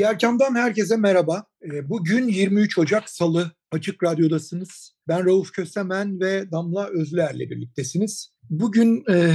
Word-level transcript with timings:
Diğer 0.00 0.18
kamdan 0.18 0.54
herkese 0.54 0.96
merhaba. 0.96 1.46
Ee, 1.64 1.88
bugün 1.88 2.28
23 2.28 2.78
Ocak 2.78 3.10
Salı 3.10 3.50
Açık 3.72 4.04
Radyo'dasınız. 4.04 4.94
Ben 5.08 5.24
Rauf 5.26 5.52
Kösemen 5.52 6.20
ve 6.20 6.50
Damla 6.52 6.88
Özler'le 6.88 7.40
birliktesiniz. 7.40 8.34
Bugün 8.50 9.04
e, 9.10 9.34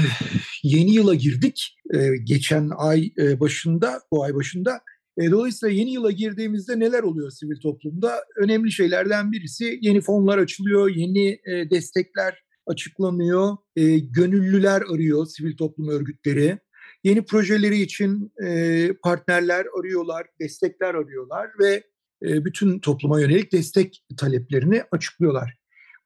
yeni 0.63 0.93
yıla 0.93 1.15
girdik. 1.15 1.77
E, 1.93 2.17
geçen 2.23 2.71
ay 2.77 3.13
e, 3.17 3.39
başında, 3.39 4.01
bu 4.11 4.23
ay 4.23 4.35
başında. 4.35 4.79
E, 5.17 5.31
dolayısıyla 5.31 5.75
yeni 5.75 5.93
yıla 5.93 6.11
girdiğimizde 6.11 6.79
neler 6.79 7.03
oluyor 7.03 7.31
sivil 7.31 7.59
toplumda? 7.59 8.23
Önemli 8.37 8.71
şeylerden 8.71 9.31
birisi 9.31 9.79
yeni 9.81 10.01
fonlar 10.01 10.37
açılıyor, 10.37 10.89
yeni 10.89 11.27
e, 11.29 11.70
destekler 11.70 12.43
açıklanıyor, 12.67 13.57
e, 13.75 13.97
gönüllüler 13.97 14.81
arıyor 14.93 15.25
sivil 15.25 15.57
toplum 15.57 15.90
örgütleri. 15.90 16.59
Yeni 17.05 17.25
projeleri 17.25 17.81
için 17.81 18.34
e, 18.45 18.89
partnerler 19.03 19.65
arıyorlar, 19.79 20.27
destekler 20.39 20.95
arıyorlar 20.95 21.49
ve 21.59 21.84
e, 22.23 22.45
bütün 22.45 22.79
topluma 22.79 23.21
yönelik 23.21 23.51
destek 23.51 24.03
taleplerini 24.17 24.84
açıklıyorlar. 24.91 25.57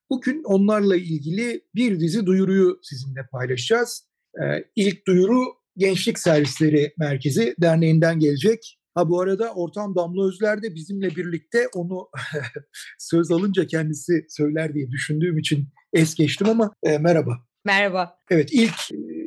Bugün 0.09 0.43
onlarla 0.43 0.95
ilgili 0.95 1.61
bir 1.75 1.99
dizi 1.99 2.25
duyuruyu 2.25 2.79
sizinle 2.83 3.27
paylaşacağız. 3.31 4.09
E, 4.43 4.43
ilk 4.75 5.07
duyuru 5.07 5.43
Gençlik 5.77 6.19
Servisleri 6.19 6.93
Merkezi 6.97 7.55
Derneği'nden 7.61 8.19
gelecek. 8.19 8.79
Ha 8.95 9.09
bu 9.09 9.21
arada 9.21 9.53
Ortam 9.53 9.95
Damla 9.95 10.27
Özler 10.27 10.63
de 10.63 10.75
bizimle 10.75 11.15
birlikte 11.15 11.67
onu 11.75 12.09
söz 12.97 13.31
alınca 13.31 13.67
kendisi 13.67 14.25
söyler 14.29 14.73
diye 14.73 14.91
düşündüğüm 14.91 15.37
için 15.37 15.67
es 15.93 16.15
geçtim 16.15 16.49
ama 16.49 16.73
e, 16.83 16.97
merhaba. 16.97 17.49
Merhaba. 17.65 18.17
Evet 18.31 18.49
ilk 18.51 18.75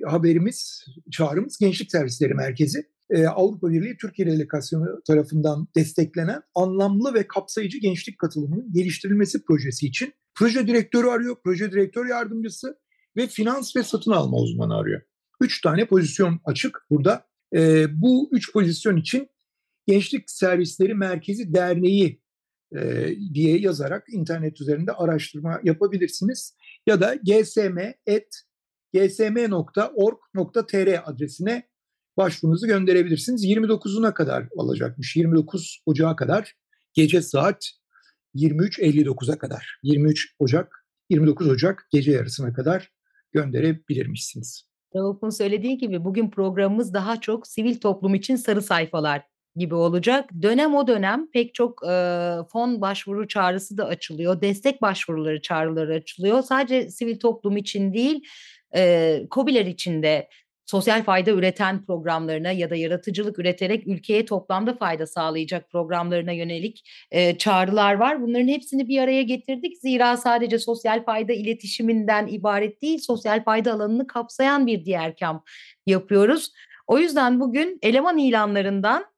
haberimiz, 0.06 0.84
çağrımız 1.12 1.58
Gençlik 1.58 1.90
Servisleri 1.90 2.34
Merkezi. 2.34 2.86
Ee, 3.10 3.26
Avrupa 3.26 3.70
Birliği 3.70 3.96
Türkiye 3.96 4.28
Delegasyonu 4.28 5.02
tarafından 5.06 5.68
desteklenen 5.76 6.42
anlamlı 6.54 7.14
ve 7.14 7.26
kapsayıcı 7.28 7.78
gençlik 7.78 8.18
katılımının 8.18 8.72
geliştirilmesi 8.72 9.44
projesi 9.44 9.86
için 9.86 10.12
proje 10.34 10.66
direktörü 10.66 11.06
arıyor, 11.06 11.36
proje 11.44 11.72
direktör 11.72 12.06
yardımcısı 12.06 12.78
ve 13.16 13.26
finans 13.26 13.76
ve 13.76 13.82
satın 13.82 14.10
alma 14.10 14.36
uzmanı 14.36 14.76
arıyor. 14.76 15.00
Üç 15.40 15.60
tane 15.60 15.86
pozisyon 15.86 16.40
açık 16.44 16.78
burada. 16.90 17.26
Ee, 17.54 17.86
bu 18.02 18.28
üç 18.32 18.52
pozisyon 18.52 18.96
için 18.96 19.28
Gençlik 19.86 20.30
Servisleri 20.30 20.94
Merkezi 20.94 21.54
Derneği 21.54 22.22
e, 22.76 23.08
diye 23.34 23.58
yazarak 23.58 24.04
internet 24.08 24.60
üzerinde 24.60 24.92
araştırma 24.92 25.60
yapabilirsiniz. 25.64 26.56
Ya 26.86 27.00
da 27.00 27.14
gsm.et 27.14 28.42
gsm.org.tr 28.94 30.88
adresine 31.10 31.68
başvurunuzu 32.16 32.66
gönderebilirsiniz. 32.66 33.44
29'una 33.44 34.14
kadar 34.14 34.48
alacakmış. 34.58 35.16
29 35.16 35.82
Ocağı 35.86 36.16
kadar 36.16 36.54
gece 36.94 37.22
saat 37.22 37.70
23.59'a 38.34 39.38
kadar. 39.38 39.78
23 39.82 40.34
Ocak 40.38 40.86
29 41.10 41.48
Ocak 41.48 41.88
gece 41.90 42.12
yarısına 42.12 42.52
kadar 42.52 42.92
gönderebilirmişsiniz. 43.32 44.64
Rauf'un 44.96 45.30
söylediği 45.30 45.78
gibi 45.78 46.04
bugün 46.04 46.30
programımız 46.30 46.94
daha 46.94 47.20
çok 47.20 47.46
sivil 47.46 47.80
toplum 47.80 48.14
için 48.14 48.36
sarı 48.36 48.62
sayfalar 48.62 49.22
gibi 49.56 49.74
olacak. 49.74 50.30
Dönem 50.42 50.74
o 50.74 50.86
dönem 50.86 51.30
pek 51.30 51.54
çok 51.54 51.86
e, 51.88 52.36
fon 52.52 52.80
başvuru 52.80 53.28
çağrısı 53.28 53.78
da 53.78 53.86
açılıyor. 53.86 54.40
Destek 54.40 54.82
başvuruları 54.82 55.42
çağrıları 55.42 55.94
açılıyor. 55.94 56.42
Sadece 56.42 56.90
sivil 56.90 57.18
toplum 57.18 57.56
için 57.56 57.94
değil, 57.94 58.20
e, 58.76 59.22
COBİ'ler 59.30 59.66
içinde 59.66 60.28
sosyal 60.66 61.02
fayda 61.02 61.30
üreten 61.30 61.84
programlarına 61.84 62.50
ya 62.50 62.70
da 62.70 62.76
yaratıcılık 62.76 63.38
üreterek 63.38 63.86
ülkeye 63.86 64.24
toplamda 64.24 64.76
fayda 64.76 65.06
sağlayacak 65.06 65.70
programlarına 65.70 66.32
yönelik 66.32 66.90
e, 67.10 67.38
çağrılar 67.38 67.94
var. 67.94 68.22
Bunların 68.22 68.48
hepsini 68.48 68.88
bir 68.88 68.98
araya 68.98 69.22
getirdik. 69.22 69.78
Zira 69.78 70.16
sadece 70.16 70.58
sosyal 70.58 71.04
fayda 71.04 71.32
iletişiminden 71.32 72.26
ibaret 72.26 72.82
değil, 72.82 72.98
sosyal 72.98 73.44
fayda 73.44 73.72
alanını 73.72 74.06
kapsayan 74.06 74.66
bir 74.66 74.84
diğer 74.84 75.16
kam 75.16 75.44
yapıyoruz. 75.86 76.52
O 76.86 76.98
yüzden 76.98 77.40
bugün 77.40 77.78
eleman 77.82 78.18
ilanlarından 78.18 79.12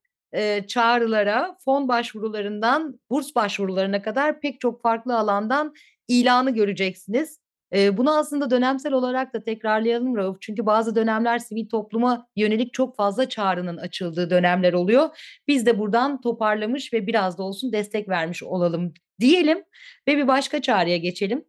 çağrılara, 0.66 1.56
fon 1.64 1.88
başvurularından 1.88 3.00
burs 3.10 3.34
başvurularına 3.34 4.02
kadar 4.02 4.40
pek 4.40 4.60
çok 4.60 4.82
farklı 4.82 5.18
alandan 5.18 5.74
ilanı 6.08 6.50
göreceksiniz. 6.50 7.43
E, 7.72 7.96
bunu 7.96 8.16
aslında 8.16 8.50
dönemsel 8.50 8.92
olarak 8.92 9.34
da 9.34 9.42
tekrarlayalım 9.42 10.16
Rauf. 10.16 10.36
Çünkü 10.40 10.66
bazı 10.66 10.94
dönemler 10.94 11.38
sivil 11.38 11.68
topluma 11.68 12.26
yönelik 12.36 12.72
çok 12.72 12.96
fazla 12.96 13.28
çağrının 13.28 13.76
açıldığı 13.76 14.30
dönemler 14.30 14.72
oluyor. 14.72 15.08
Biz 15.48 15.66
de 15.66 15.78
buradan 15.78 16.20
toparlamış 16.20 16.92
ve 16.92 17.06
biraz 17.06 17.38
da 17.38 17.42
olsun 17.42 17.72
destek 17.72 18.08
vermiş 18.08 18.42
olalım 18.42 18.94
diyelim 19.20 19.64
ve 20.08 20.16
bir 20.16 20.28
başka 20.28 20.62
çağrıya 20.62 20.96
geçelim. 20.96 21.44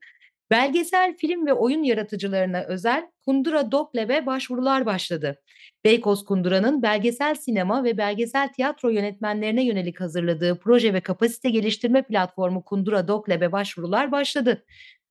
Belgesel 0.52 1.18
film 1.18 1.48
ve 1.48 1.54
oyun 1.54 1.84
yaratıcılarına 1.84 2.64
özel 2.64 3.08
Kundura 3.25 3.72
Doklev'e 3.72 4.25
başvurular 4.25 4.86
başladı. 4.86 5.42
Beykoz 5.86 6.25
Kundura'nın 6.25 6.81
belgesel 6.81 7.36
sinema 7.36 7.84
ve 7.84 7.98
belgesel 7.98 8.54
tiyatro 8.54 8.90
yönetmenlerine 8.90 9.66
yönelik 9.66 10.02
hazırladığı 10.02 10.59
proje 10.59 10.94
ve 10.94 11.02
kapasite 11.02 11.50
geliştirme 11.50 12.02
platformu 12.02 12.64
Kundura 12.64 13.08
Doklev'e 13.08 13.52
başvurular 13.52 14.12
başladı. 14.12 14.66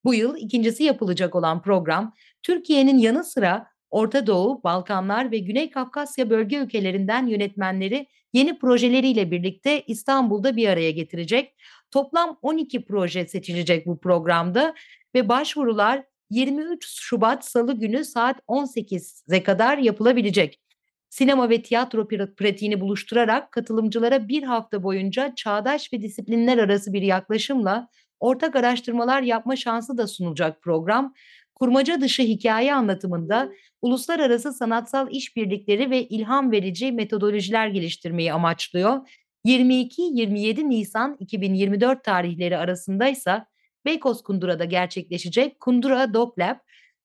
Bu 0.05 0.15
yıl 0.15 0.37
ikincisi 0.37 0.85
yapılacak 0.85 1.35
olan 1.35 1.63
program, 1.63 2.15
Türkiye'nin 2.43 2.99
yanı 2.99 3.25
sıra 3.25 3.67
Orta 3.91 4.27
Doğu, 4.27 4.63
Balkanlar 4.65 5.31
ve 5.31 5.39
Güney 5.39 5.71
Kafkasya 5.71 6.31
bölge 6.31 6.57
ülkelerinden 6.57 7.27
yönetmenleri 7.27 8.07
yeni 8.33 8.59
projeleriyle 8.59 9.31
birlikte 9.31 9.83
İstanbul'da 9.87 10.57
bir 10.57 10.69
araya 10.69 10.91
getirecek. 10.91 11.55
Toplam 11.91 12.39
12 12.43 12.85
proje 12.85 13.27
seçilecek 13.27 13.87
bu 13.87 14.01
programda 14.01 14.75
ve 15.15 15.29
başvurular 15.29 16.05
23 16.31 16.87
Şubat 16.89 17.45
Salı 17.45 17.79
günü 17.79 18.05
saat 18.05 18.41
18'e 18.49 19.43
kadar 19.43 19.79
yapılabilecek. 19.79 20.61
Sinema 21.09 21.51
ve 21.51 21.63
tiyatro 21.63 22.09
pratiğini 22.09 22.81
buluşturarak 22.81 23.53
katılımcılara 23.53 24.29
bir 24.29 24.43
hafta 24.43 24.83
boyunca 24.83 25.35
çağdaş 25.35 25.93
ve 25.93 26.03
disiplinler 26.03 26.59
arası 26.59 26.93
bir 26.93 27.03
yaklaşımla 27.03 27.89
ortak 28.21 28.57
araştırmalar 28.57 29.23
yapma 29.23 29.57
şansı 29.57 29.99
da 29.99 30.07
sunulacak 30.07 30.63
program. 30.63 31.15
Kurmaca 31.55 32.01
dışı 32.01 32.23
hikaye 32.23 32.75
anlatımında 32.75 33.53
uluslararası 33.83 34.53
sanatsal 34.53 35.09
işbirlikleri 35.11 35.91
ve 35.91 36.05
ilham 36.09 36.53
verici 36.53 36.93
metodolojiler 36.93 37.69
geliştirmeyi 37.69 38.33
amaçlıyor. 38.33 39.09
22-27 39.47 40.69
Nisan 40.69 41.17
2024 41.21 42.05
tarihleri 42.05 42.59
arasında 42.59 43.09
ise 43.09 43.45
Beykoz 43.85 44.23
Kundura'da 44.23 44.65
gerçekleşecek 44.65 45.61
Kundura 45.61 46.15
Dog 46.15 46.39
Lab, 46.39 46.57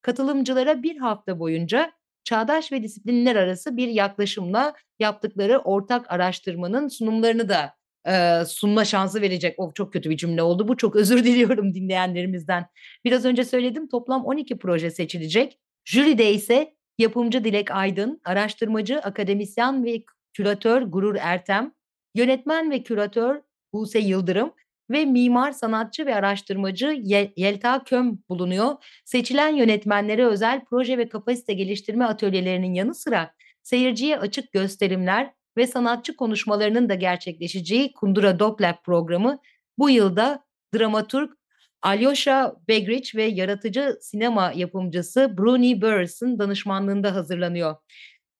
katılımcılara 0.02 0.84
bir 0.84 0.98
hafta 0.98 1.40
boyunca 1.40 1.92
çağdaş 2.24 2.72
ve 2.72 2.84
disiplinler 2.84 3.36
arası 3.36 3.78
bir 3.78 3.88
yaklaşımla 3.88 4.74
yaptıkları 5.00 5.60
ortak 5.60 6.12
araştırmanın 6.12 6.88
sunumlarını 6.88 7.50
da 7.50 7.79
e, 8.08 8.46
sunma 8.46 8.86
şansı 8.86 9.22
verecek. 9.22 9.60
O 9.60 9.72
çok 9.74 9.94
kötü 9.94 10.10
bir 10.10 10.18
cümle 10.18 10.42
oldu. 10.42 10.68
Bu 10.68 10.78
çok 10.78 10.96
özür 10.96 11.24
diliyorum 11.24 11.74
dinleyenlerimizden. 11.74 12.66
Biraz 13.06 13.26
önce 13.26 13.44
söyledim 13.44 13.88
toplam 13.88 14.26
12 14.26 14.58
proje 14.58 14.92
seçilecek. 14.92 15.60
Jüride 15.86 16.34
ise 16.34 16.74
yapımcı 16.98 17.44
Dilek 17.44 17.72
Aydın, 17.72 18.22
araştırmacı, 18.26 19.00
akademisyen 19.00 19.86
ve 19.86 20.04
küratör 20.34 20.82
Gurur 20.82 21.16
Ertem, 21.20 21.74
yönetmen 22.16 22.72
ve 22.72 22.84
küratör 22.84 23.42
Buse 23.74 24.00
Yıldırım 24.00 24.54
ve 24.92 25.06
mimar, 25.06 25.52
sanatçı 25.52 26.06
ve 26.06 26.16
araştırmacı 26.16 27.02
Yelta 27.36 27.84
Köm 27.84 28.20
bulunuyor. 28.30 28.76
Seçilen 29.06 29.56
yönetmenlere 29.56 30.26
özel 30.26 30.66
proje 30.66 30.98
ve 30.98 31.10
kapasite 31.10 31.54
geliştirme 31.54 32.06
atölyelerinin 32.06 32.74
yanı 32.74 32.96
sıra 32.96 33.34
seyirciye 33.64 34.18
açık 34.20 34.52
gösterimler 34.52 35.34
ve 35.58 35.68
sanatçı 35.68 36.16
konuşmalarının 36.16 36.90
da 36.90 36.96
gerçekleşeceği 36.96 37.94
Kundura 37.94 38.40
Doplab 38.40 38.84
programı 38.84 39.40
bu 39.78 39.90
yılda 39.90 40.44
dramaturg 40.76 41.30
Alyosha 41.82 42.56
Begric 42.68 43.18
ve 43.18 43.24
yaratıcı 43.24 43.98
sinema 44.02 44.52
yapımcısı 44.56 45.38
Bruni 45.38 45.82
Burris'in 45.82 46.40
danışmanlığında 46.40 47.16
hazırlanıyor. 47.16 47.76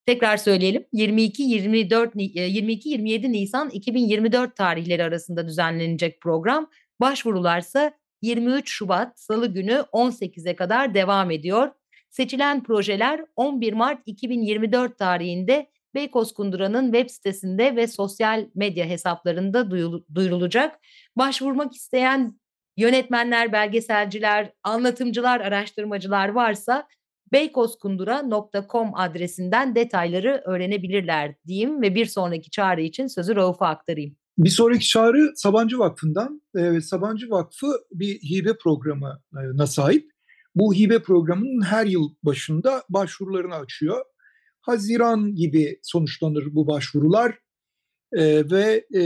Tekrar 0.06 0.36
söyleyelim 0.36 0.86
22-24 0.94 2.14
22-27 2.14 3.32
Nisan 3.32 3.70
2024 3.70 4.56
tarihleri 4.56 5.04
arasında 5.04 5.48
düzenlenecek 5.48 6.20
program. 6.20 6.70
Başvurularsa 7.00 7.92
23 8.22 8.70
Şubat 8.70 9.20
Salı 9.20 9.46
günü 9.46 9.84
18'e 9.92 10.56
kadar 10.56 10.94
devam 10.94 11.30
ediyor. 11.30 11.70
Seçilen 12.10 12.62
projeler 12.62 13.24
11 13.36 13.72
Mart 13.72 14.02
2024 14.06 14.98
tarihinde 14.98 15.70
Beykoz 15.94 16.32
Kundura'nın 16.32 16.92
web 16.92 17.10
sitesinde 17.10 17.76
ve 17.76 17.86
sosyal 17.86 18.46
medya 18.54 18.86
hesaplarında 18.86 19.70
duyurulacak. 20.14 20.78
Başvurmak 21.16 21.74
isteyen 21.74 22.40
yönetmenler, 22.76 23.52
belgeselciler, 23.52 24.52
anlatımcılar, 24.62 25.40
araştırmacılar 25.40 26.28
varsa 26.28 26.88
beykozkundura.com 27.32 28.90
adresinden 28.94 29.74
detayları 29.74 30.42
öğrenebilirler 30.46 31.34
diyeyim 31.46 31.82
ve 31.82 31.94
bir 31.94 32.06
sonraki 32.06 32.50
çağrı 32.50 32.80
için 32.80 33.06
sözü 33.06 33.36
Rauf'a 33.36 33.66
aktarayım. 33.66 34.16
Bir 34.38 34.50
sonraki 34.50 34.88
çağrı 34.88 35.32
Sabancı 35.34 35.78
Vakfı'ndan. 35.78 36.42
Ee, 36.58 36.80
Sabancı 36.80 37.30
Vakfı 37.30 37.66
bir 37.92 38.14
hibe 38.14 38.56
programına 38.56 39.66
sahip. 39.66 40.10
Bu 40.54 40.74
hibe 40.74 41.02
programının 41.02 41.62
her 41.62 41.86
yıl 41.86 42.14
başında 42.22 42.82
başvurularını 42.88 43.54
açıyor. 43.54 44.04
Haziran 44.60 45.34
gibi 45.34 45.78
sonuçlanır 45.82 46.54
bu 46.54 46.66
başvurular 46.66 47.38
e, 48.12 48.50
ve 48.50 48.86
e, 48.94 49.02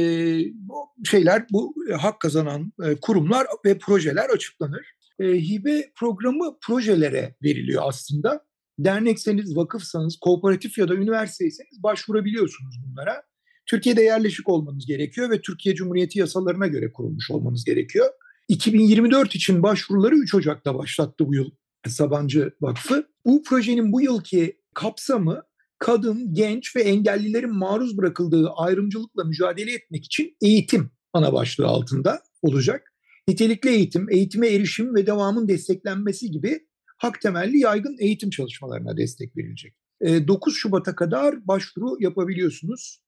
şeyler 1.04 1.46
bu 1.50 1.74
hak 1.98 2.20
kazanan 2.20 2.72
e, 2.84 2.96
kurumlar 3.00 3.46
ve 3.64 3.78
projeler 3.78 4.30
açıklanır. 4.30 4.86
E, 5.18 5.24
hibe 5.24 5.92
programı 5.94 6.58
projelere 6.66 7.34
veriliyor 7.42 7.82
aslında. 7.86 8.44
Dernekseniz, 8.78 9.56
vakıfsanız, 9.56 10.16
kooperatif 10.16 10.78
ya 10.78 10.88
da 10.88 10.94
üniversiteyseniz 10.94 11.82
başvurabiliyorsunuz 11.82 12.80
bunlara. 12.86 13.22
Türkiye'de 13.66 14.02
yerleşik 14.02 14.48
olmanız 14.48 14.86
gerekiyor 14.86 15.30
ve 15.30 15.40
Türkiye 15.40 15.74
Cumhuriyeti 15.74 16.18
yasalarına 16.18 16.66
göre 16.66 16.92
kurulmuş 16.92 17.30
olmanız 17.30 17.64
gerekiyor. 17.64 18.06
2024 18.48 19.34
için 19.34 19.62
başvuruları 19.62 20.14
3 20.16 20.34
Ocak'ta 20.34 20.78
başlattı 20.78 21.28
bu 21.28 21.34
yıl 21.34 21.50
Sabancı 21.88 22.52
Vakfı. 22.60 23.08
Bu 23.24 23.42
projenin 23.42 23.92
bu 23.92 24.02
yılki 24.02 24.58
kapsamı 24.74 25.42
kadın, 25.78 26.34
genç 26.34 26.76
ve 26.76 26.82
engellilerin 26.82 27.54
maruz 27.54 27.98
bırakıldığı 27.98 28.50
ayrımcılıkla 28.56 29.24
mücadele 29.24 29.72
etmek 29.72 30.04
için 30.04 30.36
eğitim 30.42 30.90
ana 31.12 31.32
başlığı 31.32 31.66
altında 31.66 32.22
olacak. 32.42 32.92
Nitelikli 33.28 33.70
eğitim, 33.70 34.06
eğitime 34.10 34.48
erişim 34.48 34.94
ve 34.94 35.06
devamın 35.06 35.48
desteklenmesi 35.48 36.30
gibi 36.30 36.60
hak 36.98 37.20
temelli 37.20 37.58
yaygın 37.58 37.96
eğitim 38.00 38.30
çalışmalarına 38.30 38.96
destek 38.96 39.36
verilecek. 39.36 39.74
9 40.02 40.56
Şubat'a 40.56 40.94
kadar 40.94 41.46
başvuru 41.48 41.96
yapabiliyorsunuz. 42.00 43.00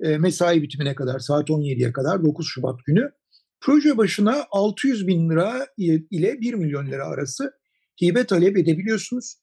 Mesai 0.00 0.62
bitimine 0.62 0.94
kadar 0.94 1.18
saat 1.18 1.48
17'ye 1.48 1.92
kadar 1.92 2.24
9 2.24 2.46
Şubat 2.48 2.84
günü. 2.86 3.10
Proje 3.60 3.96
başına 3.96 4.46
600 4.50 5.06
bin 5.06 5.30
lira 5.30 5.66
ile 5.78 6.40
1 6.40 6.54
milyon 6.54 6.86
lira 6.86 7.06
arası 7.06 7.52
hibe 8.02 8.26
talep 8.26 8.56
edebiliyorsunuz. 8.56 9.36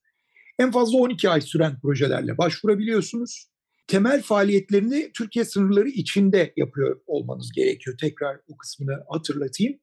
En 0.60 0.72
fazla 0.72 0.98
12 0.98 1.30
ay 1.30 1.42
süren 1.42 1.80
projelerle 1.80 2.38
başvurabiliyorsunuz. 2.38 3.48
Temel 3.88 4.22
faaliyetlerini 4.22 5.12
Türkiye 5.18 5.46
sınırları 5.46 5.90
içinde 5.90 6.54
yapıyor 6.58 7.02
olmanız 7.08 7.52
gerekiyor. 7.52 7.98
Tekrar 8.02 8.40
o 8.48 8.58
kısmını 8.58 9.04
hatırlatayım. 9.10 9.80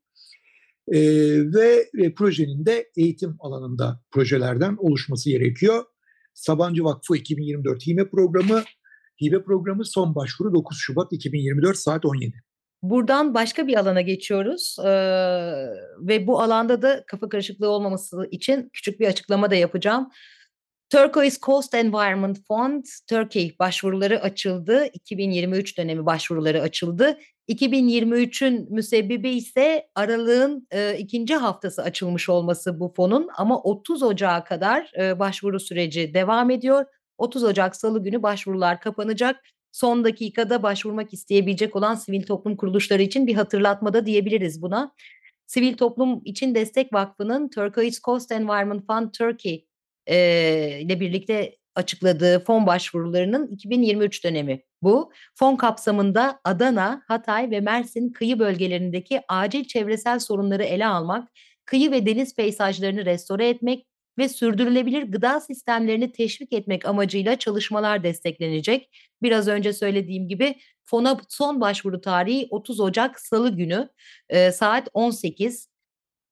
Ee, 0.88 1.00
ve 1.54 1.90
e, 1.98 2.14
projenin 2.14 2.66
de 2.66 2.90
eğitim 2.96 3.36
alanında 3.38 4.00
projelerden 4.10 4.76
oluşması 4.78 5.30
gerekiyor. 5.30 5.84
Sabancı 6.34 6.84
Vakfı 6.84 7.16
2024 7.16 7.86
Hibe 7.86 8.08
Programı, 8.08 8.62
Hibe 9.22 9.42
Programı 9.42 9.84
son 9.84 10.14
başvuru 10.14 10.54
9 10.54 10.76
Şubat 10.80 11.12
2024 11.12 11.76
saat 11.76 12.04
17. 12.04 12.42
Buradan 12.82 13.34
başka 13.34 13.66
bir 13.66 13.76
alana 13.76 14.00
geçiyoruz 14.00 14.76
ee, 14.84 14.88
ve 15.98 16.26
bu 16.26 16.40
alanda 16.42 16.82
da 16.82 17.04
kafa 17.06 17.28
karışıklığı 17.28 17.68
olmaması 17.68 18.28
için 18.30 18.70
küçük 18.72 19.00
bir 19.00 19.06
açıklama 19.06 19.50
da 19.50 19.54
yapacağım. 19.54 20.08
Turquoise 20.90 21.38
Coast 21.42 21.74
Environment 21.74 22.38
Fund 22.48 22.84
Turkey 23.08 23.56
başvuruları 23.58 24.22
açıldı. 24.22 24.86
2023 24.92 25.78
dönemi 25.78 26.06
başvuruları 26.06 26.62
açıldı. 26.62 27.18
2023'ün 27.48 28.66
müsebbibi 28.70 29.30
ise 29.30 29.88
aralığın 29.94 30.66
e, 30.70 30.98
ikinci 30.98 31.36
haftası 31.36 31.82
açılmış 31.82 32.28
olması 32.28 32.80
bu 32.80 32.92
fonun 32.96 33.28
ama 33.36 33.60
30 33.60 34.02
Ocağı 34.02 34.44
kadar 34.44 34.92
e, 34.98 35.18
başvuru 35.18 35.60
süreci 35.60 36.14
devam 36.14 36.50
ediyor. 36.50 36.84
30 37.18 37.44
Ocak 37.44 37.76
Salı 37.76 38.02
günü 38.02 38.22
başvurular 38.22 38.80
kapanacak. 38.80 39.40
Son 39.72 40.04
dakikada 40.04 40.62
başvurmak 40.62 41.12
isteyebilecek 41.12 41.76
olan 41.76 41.94
sivil 41.94 42.22
toplum 42.22 42.56
kuruluşları 42.56 43.02
için 43.02 43.26
bir 43.26 43.34
hatırlatma 43.34 43.92
da 43.92 44.06
diyebiliriz 44.06 44.62
buna. 44.62 44.92
Sivil 45.46 45.76
Toplum 45.76 46.20
İçin 46.24 46.54
Destek 46.54 46.92
Vakfı'nın 46.92 47.48
Turquoise 47.48 48.00
Coast 48.00 48.32
Environment 48.32 48.86
Fund 48.86 49.10
Turkey 49.12 49.66
e, 50.06 50.78
ile 50.80 51.00
birlikte 51.00 51.56
açıkladığı 51.74 52.44
fon 52.44 52.66
başvurularının 52.66 53.46
2023 53.46 54.24
dönemi 54.24 54.62
bu. 54.82 55.12
Fon 55.34 55.56
kapsamında 55.56 56.40
Adana, 56.44 57.02
Hatay 57.08 57.50
ve 57.50 57.60
Mersin 57.60 58.12
kıyı 58.12 58.38
bölgelerindeki 58.38 59.20
acil 59.28 59.64
çevresel 59.64 60.18
sorunları 60.18 60.62
ele 60.62 60.86
almak, 60.86 61.28
kıyı 61.64 61.90
ve 61.90 62.06
deniz 62.06 62.34
peyzajlarını 62.36 63.04
restore 63.04 63.48
etmek 63.48 63.86
ve 64.18 64.28
sürdürülebilir 64.28 65.02
gıda 65.02 65.40
sistemlerini 65.40 66.12
teşvik 66.12 66.52
etmek 66.52 66.86
amacıyla 66.86 67.38
çalışmalar 67.38 68.02
desteklenecek. 68.02 68.90
Biraz 69.22 69.48
önce 69.48 69.72
söylediğim 69.72 70.28
gibi 70.28 70.54
fona 70.84 71.20
son 71.28 71.60
başvuru 71.60 72.00
tarihi 72.00 72.46
30 72.50 72.80
Ocak 72.80 73.20
Salı 73.20 73.56
günü 73.56 73.88
e, 74.28 74.52
saat 74.52 74.88
18. 74.92 75.73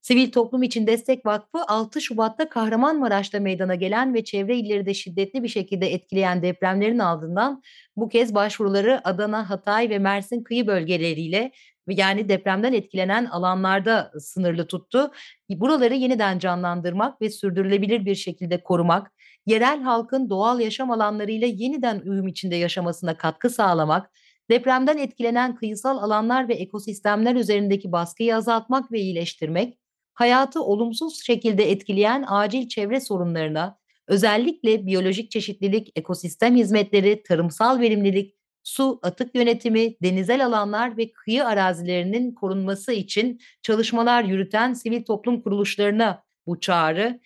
Sivil 0.03 0.31
Toplum 0.31 0.63
İçin 0.63 0.87
Destek 0.87 1.25
Vakfı 1.25 1.57
6 1.67 2.01
Şubat'ta 2.01 2.49
Kahramanmaraş'ta 2.49 3.39
meydana 3.39 3.75
gelen 3.75 4.13
ve 4.13 4.23
çevre 4.23 4.57
illeri 4.57 4.85
de 4.85 4.93
şiddetli 4.93 5.43
bir 5.43 5.47
şekilde 5.47 5.93
etkileyen 5.93 6.41
depremlerin 6.41 6.99
ardından 6.99 7.61
bu 7.95 8.09
kez 8.09 8.35
başvuruları 8.35 9.01
Adana, 9.07 9.49
Hatay 9.49 9.89
ve 9.89 9.99
Mersin 9.99 10.43
kıyı 10.43 10.67
bölgeleriyle 10.67 11.51
yani 11.87 12.29
depremden 12.29 12.73
etkilenen 12.73 13.25
alanlarda 13.25 14.11
sınırlı 14.19 14.67
tuttu. 14.67 15.11
Buraları 15.49 15.93
yeniden 15.93 16.39
canlandırmak 16.39 17.21
ve 17.21 17.29
sürdürülebilir 17.29 18.05
bir 18.05 18.15
şekilde 18.15 18.63
korumak, 18.63 19.11
yerel 19.45 19.81
halkın 19.81 20.29
doğal 20.29 20.59
yaşam 20.59 20.91
alanlarıyla 20.91 21.47
yeniden 21.47 21.99
uyum 21.99 22.27
içinde 22.27 22.55
yaşamasına 22.55 23.17
katkı 23.17 23.49
sağlamak, 23.49 24.11
depremden 24.49 24.97
etkilenen 24.97 25.55
kıyısal 25.55 25.97
alanlar 25.97 26.49
ve 26.49 26.53
ekosistemler 26.53 27.35
üzerindeki 27.35 27.91
baskıyı 27.91 28.35
azaltmak 28.35 28.91
ve 28.91 28.99
iyileştirmek, 28.99 29.82
hayatı 30.13 30.63
olumsuz 30.63 31.23
şekilde 31.25 31.71
etkileyen 31.71 32.25
acil 32.27 32.67
çevre 32.67 32.99
sorunlarına, 32.99 33.77
özellikle 34.07 34.85
biyolojik 34.85 35.31
çeşitlilik, 35.31 35.91
ekosistem 35.95 36.55
hizmetleri, 36.55 37.23
tarımsal 37.23 37.79
verimlilik, 37.79 38.35
su, 38.63 38.99
atık 39.03 39.35
yönetimi, 39.35 39.95
denizel 40.03 40.45
alanlar 40.45 40.97
ve 40.97 41.11
kıyı 41.11 41.45
arazilerinin 41.45 42.31
korunması 42.31 42.93
için 42.93 43.39
çalışmalar 43.61 44.23
yürüten 44.23 44.73
sivil 44.73 45.03
toplum 45.03 45.41
kuruluşlarına 45.41 46.23
bu 46.47 46.59
çağrı. 46.59 47.19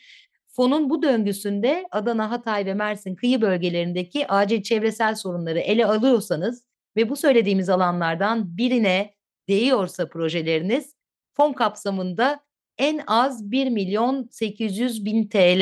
Fonun 0.47 0.89
bu 0.89 1.01
döngüsünde 1.01 1.87
Adana, 1.91 2.31
Hatay 2.31 2.65
ve 2.65 2.73
Mersin 2.73 3.15
kıyı 3.15 3.41
bölgelerindeki 3.41 4.27
acil 4.27 4.63
çevresel 4.63 5.15
sorunları 5.15 5.59
ele 5.59 5.85
alıyorsanız 5.85 6.63
ve 6.95 7.09
bu 7.09 7.15
söylediğimiz 7.15 7.69
alanlardan 7.69 8.57
birine 8.57 9.13
değiyorsa 9.49 10.09
projeleriniz 10.09 10.95
fon 11.33 11.53
kapsamında 11.53 12.46
en 12.77 13.01
az 13.07 13.51
1 13.51 13.69
milyon 13.69 14.27
800 14.31 15.05
bin 15.05 15.27
TL 15.27 15.61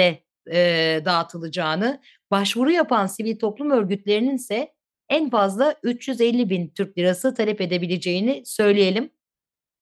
e, 0.51 1.01
dağıtılacağını, 1.05 2.01
başvuru 2.31 2.71
yapan 2.71 3.07
sivil 3.07 3.39
toplum 3.39 3.71
örgütlerinin 3.71 4.35
ise 4.35 4.73
en 5.09 5.29
fazla 5.29 5.75
350 5.83 6.49
bin 6.49 6.69
Türk 6.69 6.97
lirası 6.97 7.33
talep 7.33 7.61
edebileceğini 7.61 8.41
söyleyelim. 8.45 9.09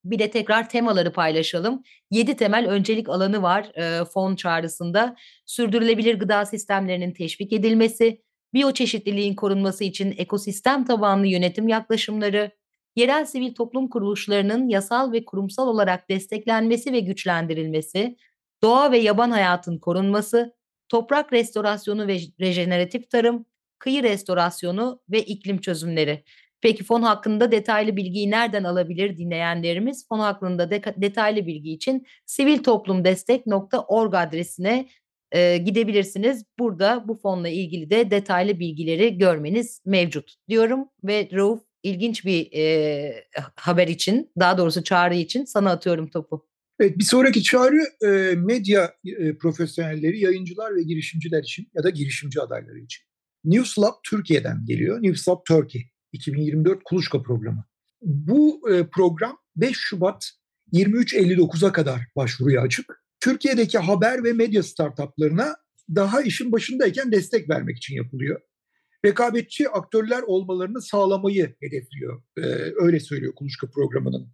Bir 0.06 0.20
de 0.20 0.32
tekrar 0.32 0.70
temaları 0.70 1.13
paylaşalım. 1.13 1.84
7 2.12 2.38
temel 2.38 2.70
öncelik 2.70 3.10
alanı 3.10 3.42
var 3.42 3.72
e, 3.75 4.06
fon 4.06 4.36
çağrısında. 4.36 5.16
Sürdürülebilir 5.46 6.16
gıda 6.20 6.46
sistemlerinin 6.46 7.12
teşvik 7.13 7.54
edilmesi, 7.54 8.22
biyoçeşitliliğin 8.54 9.36
korunması 9.36 9.84
için 9.84 10.16
ekosistem 10.18 10.86
tabanlı 10.86 11.28
yönetim 11.28 11.68
yaklaşımları, 11.68 12.52
yerel 12.96 13.26
sivil 13.26 13.54
toplum 13.54 13.90
kuruluşlarının 13.90 14.70
yasal 14.70 15.12
ve 15.12 15.26
kurumsal 15.26 15.68
olarak 15.68 16.10
desteklenmesi 16.10 16.94
ve 16.94 17.00
güçlendirilmesi, 17.00 18.18
doğa 18.64 18.92
ve 18.92 18.98
yaban 18.98 19.32
hayatın 19.32 19.78
korunması, 19.78 20.56
toprak 20.90 21.34
restorasyonu 21.34 22.08
ve 22.08 22.20
rejeneratif 22.40 23.10
tarım, 23.10 23.46
kıyı 23.80 24.04
restorasyonu 24.04 25.02
ve 25.10 25.22
iklim 25.22 25.62
çözümleri. 25.62 26.24
Peki 26.62 26.84
fon 26.84 27.02
hakkında 27.02 27.52
detaylı 27.52 27.96
bilgiyi 27.96 28.32
nereden 28.32 28.64
alabilir 28.64 29.18
dinleyenlerimiz? 29.18 30.08
Fon 30.08 30.20
hakkında 30.20 30.72
de- 30.72 30.82
detaylı 30.98 31.48
bilgi 31.48 31.72
için 31.72 32.06
siviltoplumdestek.org 32.26 34.14
adresine 34.14 34.90
e, 35.32 35.58
gidebilirsiniz. 35.58 36.46
Burada 36.60 37.08
bu 37.08 37.16
fonla 37.16 37.50
ilgili 37.50 37.90
de 37.90 38.12
detaylı 38.12 38.60
bilgileri 38.60 39.18
görmeniz 39.18 39.82
mevcut 39.86 40.36
diyorum 40.50 40.90
ve 41.04 41.30
Rauf 41.34 41.62
ilginç 41.84 42.25
bir 42.25 42.52
e, 42.54 43.25
haber 43.56 43.88
için 43.88 44.32
daha 44.40 44.58
doğrusu 44.58 44.84
çağrı 44.84 45.16
için 45.16 45.46
sana 45.46 45.72
atıyorum 45.72 46.10
topu. 46.10 46.48
Evet, 46.80 46.98
bir 46.98 47.04
sonraki 47.04 47.44
çağrı 47.44 47.82
e, 48.06 48.36
medya 48.36 48.94
e, 49.06 49.38
profesyonelleri, 49.38 50.20
yayıncılar 50.20 50.75
ve 50.75 50.84
girişimciler 50.84 51.44
için 51.44 51.70
ya 51.74 51.84
da 51.84 51.90
girişimci 51.90 52.42
adayları 52.42 52.80
için. 52.80 53.04
Newslab 53.44 53.94
Türkiye'den 54.10 54.66
geliyor. 54.66 55.04
Newslab 55.04 55.46
Turkey 55.48 55.82
2024 56.12 56.84
Kuluçka 56.84 57.22
programı. 57.22 57.66
Bu 58.02 58.72
e, 58.72 58.88
program 58.88 59.38
5 59.56 59.78
Şubat 59.78 60.32
23.59'a 60.74 61.72
kadar 61.72 62.02
başvuruya 62.16 62.62
açık. 62.62 63.04
Türkiye'deki 63.20 63.78
haber 63.78 64.24
ve 64.24 64.34
medya 64.34 64.63
startuplarına 64.63 65.56
daha 65.96 66.22
işin 66.22 66.52
başındayken 66.52 67.12
destek 67.12 67.50
vermek 67.50 67.78
için 67.78 67.96
yapılıyor. 67.96 68.42
Rekabetçi 69.06 69.70
aktörler 69.70 70.22
olmalarını 70.22 70.82
sağlamayı 70.82 71.56
hedefliyor. 71.60 72.24
E, 72.38 72.42
öyle 72.76 73.00
söylüyor 73.00 73.34
Kuluçka 73.36 73.68
programının 73.72 74.32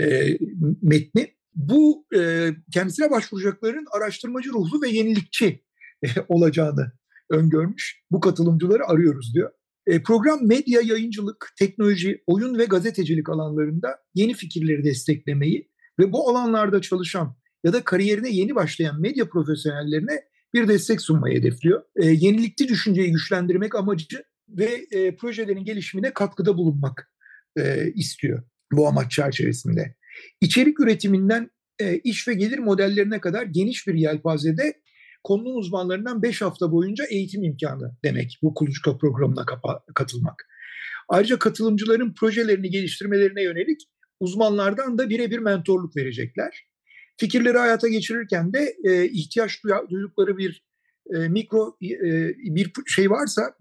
e, 0.00 0.38
metni. 0.82 1.34
Bu 1.54 2.06
e, 2.16 2.50
kendisine 2.72 3.10
başvuracakların 3.10 3.86
araştırmacı 3.96 4.50
ruhlu 4.50 4.82
ve 4.82 4.88
yenilikçi 4.88 5.64
e, 6.04 6.08
olacağını 6.28 6.92
öngörmüş. 7.30 8.02
Bu 8.10 8.20
katılımcıları 8.20 8.86
arıyoruz 8.86 9.34
diyor. 9.34 9.50
E, 9.86 10.02
program 10.02 10.46
medya, 10.46 10.80
yayıncılık, 10.80 11.52
teknoloji, 11.58 12.22
oyun 12.26 12.58
ve 12.58 12.64
gazetecilik 12.64 13.28
alanlarında 13.28 13.98
yeni 14.14 14.34
fikirleri 14.34 14.84
desteklemeyi 14.84 15.70
ve 15.98 16.12
bu 16.12 16.30
alanlarda 16.30 16.80
çalışan 16.80 17.36
ya 17.64 17.72
da 17.72 17.84
kariyerine 17.84 18.30
yeni 18.30 18.54
başlayan 18.54 19.00
medya 19.00 19.28
profesyonellerine 19.28 20.22
bir 20.54 20.68
destek 20.68 21.00
sunmayı 21.00 21.38
hedefliyor. 21.38 21.82
E, 21.96 22.06
yenilikçi 22.06 22.68
düşünceyi 22.68 23.12
güçlendirmek 23.12 23.74
amacı 23.74 24.24
ve 24.48 24.86
e, 24.90 25.16
projelerin 25.16 25.64
gelişimine 25.64 26.14
katkıda 26.14 26.56
bulunmak 26.56 27.12
e, 27.58 27.92
istiyor 27.94 28.42
bu 28.72 28.88
amaç 28.88 29.12
çerçevesinde. 29.12 29.94
İçerik 30.40 30.80
üretiminden 30.80 31.50
e, 31.78 31.98
iş 31.98 32.28
ve 32.28 32.34
gelir 32.34 32.58
modellerine 32.58 33.20
kadar 33.20 33.42
geniş 33.42 33.86
bir 33.86 33.94
yelpazede 33.94 34.80
konunun 35.24 35.54
uzmanlarından 35.54 36.22
5 36.22 36.42
hafta 36.42 36.72
boyunca 36.72 37.04
eğitim 37.04 37.42
imkanı 37.42 37.96
demek 38.04 38.38
bu 38.42 38.54
kuluçka 38.54 38.98
programına 38.98 39.44
kapa- 39.44 39.82
katılmak. 39.94 40.46
Ayrıca 41.08 41.38
katılımcıların 41.38 42.14
projelerini 42.14 42.70
geliştirmelerine 42.70 43.42
yönelik 43.42 43.80
uzmanlardan 44.20 44.98
da 44.98 45.10
birebir 45.10 45.38
mentorluk 45.38 45.96
verecekler. 45.96 46.67
Fikirleri 47.20 47.58
hayata 47.58 47.88
geçirirken 47.88 48.52
de 48.52 48.76
e, 48.84 49.08
ihtiyaç 49.08 49.62
duydukları 49.90 50.38
bir 50.38 50.64
e, 51.14 51.28
mikro 51.28 51.76
e, 51.82 52.28
bir 52.54 52.72
şey 52.86 53.10
varsa 53.10 53.56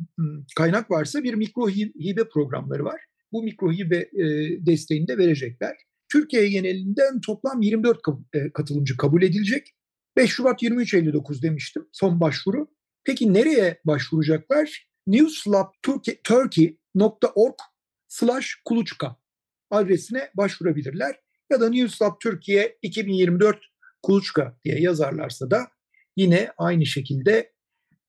kaynak 0.58 0.92
varsa 0.92 1.24
bir 1.24 1.34
mikro 1.34 1.70
hibe 1.70 2.30
programları 2.30 2.86
var. 2.86 3.02
Bu 3.32 3.44
mikro 3.44 3.72
hibe 3.72 3.98
e, 3.98 4.26
desteğini 4.66 5.08
de 5.08 5.18
verecekler. 5.18 5.76
Türkiye 6.12 6.50
genelinden 6.50 7.22
toplam 7.22 7.62
24 7.62 8.00
e, 8.34 8.52
katılımcı 8.52 8.98
kabul 8.98 9.22
edilecek. 9.22 9.74
5 10.18 10.32
Şubat 10.32 10.64
23.59 10.64 11.42
demiştim 11.42 11.88
son 11.92 12.22
başvuru. 12.22 12.68
Peki 13.04 13.34
nereye 13.34 13.82
başvuracaklar? 13.86 14.88
newslabturkey.org 15.08 17.56
slash 18.08 18.56
kuluçka 18.66 19.16
adresine 19.70 20.30
başvurabilirler. 20.38 21.27
Ya 21.52 21.62
da 21.62 21.70
Newslab 21.70 22.20
Türkiye 22.20 22.78
2024 22.82 23.58
kuluçka 24.04 24.58
diye 24.66 24.80
yazarlarsa 24.80 25.52
da 25.52 25.68
yine 26.16 26.52
aynı 26.58 26.86
şekilde 26.86 27.52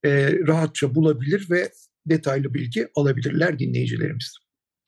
e, 0.04 0.32
rahatça 0.46 0.94
bulabilir 0.94 1.46
ve 1.50 1.70
detaylı 2.06 2.54
bilgi 2.54 2.88
alabilirler 2.94 3.58
dinleyicilerimiz. 3.58 4.38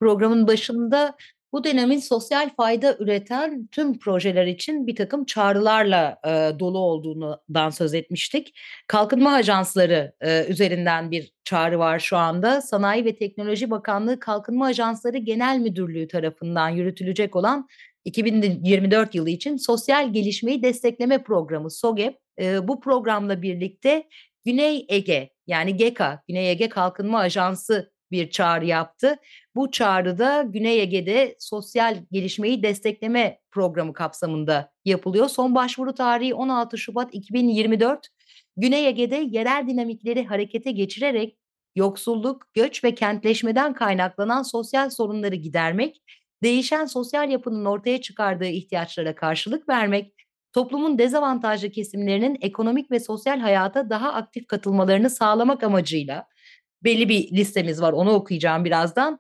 Programın 0.00 0.46
başında 0.46 1.16
bu 1.52 1.64
dönemin 1.64 1.98
sosyal 1.98 2.50
fayda 2.56 2.96
üreten 2.98 3.68
tüm 3.72 3.98
projeler 3.98 4.46
için 4.46 4.86
bir 4.86 4.96
takım 4.96 5.24
çağrılarla 5.24 6.20
e, 6.24 6.58
dolu 6.60 6.78
olduğundan 6.78 7.70
söz 7.70 7.94
etmiştik. 7.94 8.58
Kalkınma 8.86 9.32
ajansları 9.32 10.12
e, 10.20 10.46
üzerinden 10.48 11.10
bir 11.10 11.32
çağrı 11.44 11.78
var 11.78 11.98
şu 11.98 12.16
anda. 12.16 12.60
Sanayi 12.60 13.04
ve 13.04 13.16
Teknoloji 13.16 13.70
Bakanlığı 13.70 14.20
Kalkınma 14.20 14.66
Ajansları 14.66 15.18
Genel 15.18 15.58
Müdürlüğü 15.58 16.08
tarafından 16.08 16.68
yürütülecek 16.68 17.36
olan 17.36 17.68
2024 18.04 19.14
yılı 19.14 19.30
için 19.30 19.56
Sosyal 19.56 20.12
Gelişmeyi 20.12 20.62
Destekleme 20.62 21.22
Programı 21.22 21.70
SOGEP 21.70 22.18
e, 22.40 22.68
bu 22.68 22.80
programla 22.80 23.42
birlikte 23.42 24.08
Güney 24.44 24.86
Ege 24.88 25.30
yani 25.46 25.76
GEKA, 25.76 26.22
Güney 26.28 26.50
Ege 26.50 26.68
Kalkınma 26.68 27.18
Ajansı 27.18 27.92
bir 28.10 28.30
çağrı 28.30 28.66
yaptı. 28.66 29.16
Bu 29.54 29.70
çağrıda 29.70 30.42
Güney 30.42 30.82
Ege'de 30.82 31.36
sosyal 31.38 31.96
gelişmeyi 32.12 32.62
destekleme 32.62 33.38
programı 33.50 33.92
kapsamında 33.92 34.72
yapılıyor. 34.84 35.28
Son 35.28 35.54
başvuru 35.54 35.94
tarihi 35.94 36.34
16 36.34 36.78
Şubat 36.78 37.14
2024. 37.14 38.08
Güney 38.56 38.86
Ege'de 38.86 39.16
yerel 39.16 39.66
dinamikleri 39.68 40.24
harekete 40.24 40.70
geçirerek 40.70 41.36
yoksulluk, 41.76 42.54
göç 42.54 42.84
ve 42.84 42.94
kentleşmeden 42.94 43.74
kaynaklanan 43.74 44.42
sosyal 44.42 44.90
sorunları 44.90 45.34
gidermek, 45.34 46.02
değişen 46.42 46.84
sosyal 46.84 47.30
yapının 47.30 47.64
ortaya 47.64 48.00
çıkardığı 48.00 48.46
ihtiyaçlara 48.46 49.14
karşılık 49.14 49.68
vermek, 49.68 50.14
toplumun 50.52 50.98
dezavantajlı 50.98 51.70
kesimlerinin 51.70 52.38
ekonomik 52.40 52.90
ve 52.90 53.00
sosyal 53.00 53.40
hayata 53.40 53.90
daha 53.90 54.12
aktif 54.12 54.46
katılmalarını 54.46 55.10
sağlamak 55.10 55.62
amacıyla 55.62 56.26
belli 56.84 57.08
bir 57.08 57.30
listemiz 57.32 57.82
var 57.82 57.92
onu 57.92 58.10
okuyacağım 58.10 58.64
birazdan. 58.64 59.18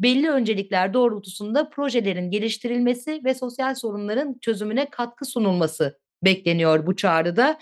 Belli 0.00 0.30
öncelikler 0.30 0.94
doğrultusunda 0.94 1.70
projelerin 1.70 2.30
geliştirilmesi 2.30 3.20
ve 3.24 3.34
sosyal 3.34 3.74
sorunların 3.74 4.38
çözümüne 4.40 4.90
katkı 4.90 5.24
sunulması 5.24 5.98
bekleniyor 6.24 6.86
bu 6.86 6.96
çağrıda. 6.96 7.58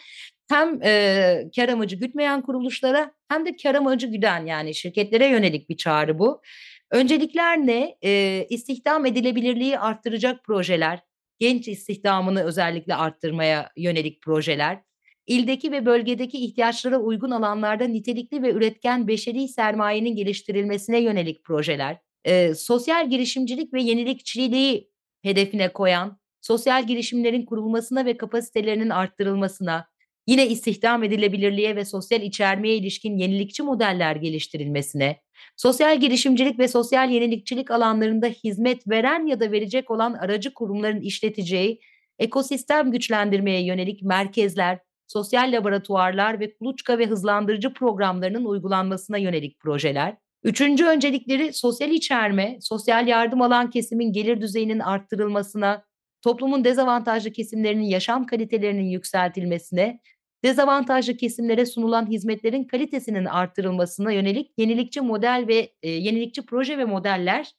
Hem 0.48 0.82
e, 0.82 1.50
kar 1.56 1.68
amacı 1.68 1.96
gütmeyen 1.96 2.42
kuruluşlara 2.42 3.12
hem 3.28 3.46
de 3.46 3.56
kar 3.56 3.74
amacı 3.74 4.06
güden 4.06 4.46
yani 4.46 4.74
şirketlere 4.74 5.26
yönelik 5.26 5.68
bir 5.68 5.76
çağrı 5.76 6.18
bu. 6.18 6.42
Öncelikler 6.90 7.58
ne? 7.58 7.96
E, 8.04 8.46
istihdam 8.50 9.06
edilebilirliği 9.06 9.78
arttıracak 9.78 10.44
projeler, 10.44 11.00
genç 11.38 11.68
istihdamını 11.68 12.44
özellikle 12.44 12.94
arttırmaya 12.94 13.70
yönelik 13.76 14.22
projeler, 14.22 14.82
ildeki 15.26 15.72
ve 15.72 15.86
bölgedeki 15.86 16.38
ihtiyaçlara 16.38 16.98
uygun 16.98 17.30
alanlarda 17.30 17.84
nitelikli 17.84 18.42
ve 18.42 18.52
üretken 18.52 19.08
beşeri 19.08 19.48
sermayenin 19.48 20.16
geliştirilmesine 20.16 21.00
yönelik 21.00 21.44
projeler, 21.44 21.96
e, 22.24 22.54
sosyal 22.54 23.10
girişimcilik 23.10 23.72
ve 23.72 23.82
yenilikçiliği 23.82 24.90
hedefine 25.22 25.72
koyan, 25.72 26.18
sosyal 26.40 26.86
girişimlerin 26.86 27.44
kurulmasına 27.44 28.04
ve 28.04 28.16
kapasitelerinin 28.16 28.90
arttırılmasına, 28.90 29.88
yine 30.26 30.48
istihdam 30.48 31.04
edilebilirliğe 31.04 31.76
ve 31.76 31.84
sosyal 31.84 32.22
içermeye 32.22 32.76
ilişkin 32.76 33.16
yenilikçi 33.16 33.62
modeller 33.62 34.16
geliştirilmesine, 34.16 35.20
sosyal 35.56 36.00
girişimcilik 36.00 36.58
ve 36.58 36.68
sosyal 36.68 37.10
yenilikçilik 37.10 37.70
alanlarında 37.70 38.26
hizmet 38.26 38.88
veren 38.88 39.26
ya 39.26 39.40
da 39.40 39.52
verecek 39.52 39.90
olan 39.90 40.14
aracı 40.14 40.54
kurumların 40.54 41.00
işleteceği 41.00 41.80
ekosistem 42.18 42.90
güçlendirmeye 42.90 43.64
yönelik 43.64 44.02
merkezler, 44.02 44.78
sosyal 45.06 45.52
laboratuvarlar 45.52 46.40
ve 46.40 46.54
kuluçka 46.54 46.98
ve 46.98 47.06
hızlandırıcı 47.06 47.74
programlarının 47.74 48.44
uygulanmasına 48.44 49.18
yönelik 49.18 49.60
projeler. 49.60 50.16
Üçüncü 50.42 50.84
öncelikleri 50.84 51.52
sosyal 51.52 51.90
içerme, 51.90 52.58
sosyal 52.60 53.08
yardım 53.08 53.42
alan 53.42 53.70
kesimin 53.70 54.12
gelir 54.12 54.40
düzeyinin 54.40 54.78
arttırılmasına, 54.78 55.84
toplumun 56.22 56.64
dezavantajlı 56.64 57.32
kesimlerinin 57.32 57.84
yaşam 57.84 58.26
kalitelerinin 58.26 58.88
yükseltilmesine, 58.88 60.00
dezavantajlı 60.44 61.16
kesimlere 61.16 61.66
sunulan 61.66 62.10
hizmetlerin 62.10 62.64
kalitesinin 62.64 63.24
arttırılmasına 63.24 64.12
yönelik 64.12 64.52
yenilikçi 64.56 65.00
model 65.00 65.44
ve 65.48 65.72
e, 65.82 65.90
yenilikçi 65.90 66.46
proje 66.46 66.78
ve 66.78 66.84
modeller 66.84 67.52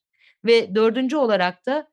ve 0.45 0.75
dördüncü 0.75 1.15
olarak 1.15 1.65
da 1.65 1.87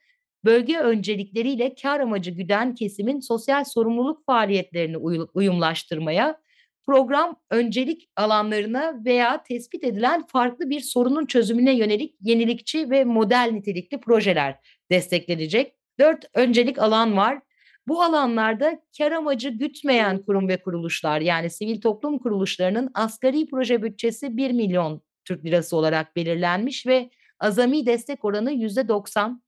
bölge 0.44 0.78
öncelikleriyle 0.78 1.74
kar 1.74 2.00
amacı 2.00 2.30
güden 2.30 2.74
kesimin 2.74 3.20
sosyal 3.20 3.64
sorumluluk 3.64 4.26
faaliyetlerini 4.26 4.96
uyumlaştırmaya, 5.34 6.40
program 6.86 7.36
öncelik 7.50 8.08
alanlarına 8.16 9.04
veya 9.04 9.42
tespit 9.42 9.84
edilen 9.84 10.26
farklı 10.26 10.70
bir 10.70 10.80
sorunun 10.80 11.26
çözümüne 11.26 11.76
yönelik 11.76 12.14
yenilikçi 12.20 12.90
ve 12.90 13.04
model 13.04 13.50
nitelikli 13.52 14.00
projeler 14.00 14.54
desteklenecek. 14.90 15.72
Dört 16.00 16.24
öncelik 16.34 16.78
alan 16.78 17.16
var. 17.16 17.40
Bu 17.88 18.02
alanlarda 18.02 18.80
kar 18.98 19.12
amacı 19.12 19.48
gütmeyen 19.48 20.18
kurum 20.18 20.48
ve 20.48 20.56
kuruluşlar 20.62 21.20
yani 21.20 21.50
sivil 21.50 21.80
toplum 21.80 22.18
kuruluşlarının 22.18 22.90
asgari 22.94 23.46
proje 23.46 23.82
bütçesi 23.82 24.36
1 24.36 24.50
milyon 24.50 25.02
Türk 25.24 25.44
lirası 25.44 25.76
olarak 25.76 26.16
belirlenmiş 26.16 26.86
ve 26.86 27.10
azami 27.40 27.86
destek 27.86 28.24
oranı 28.24 28.52
%90. 28.52 29.40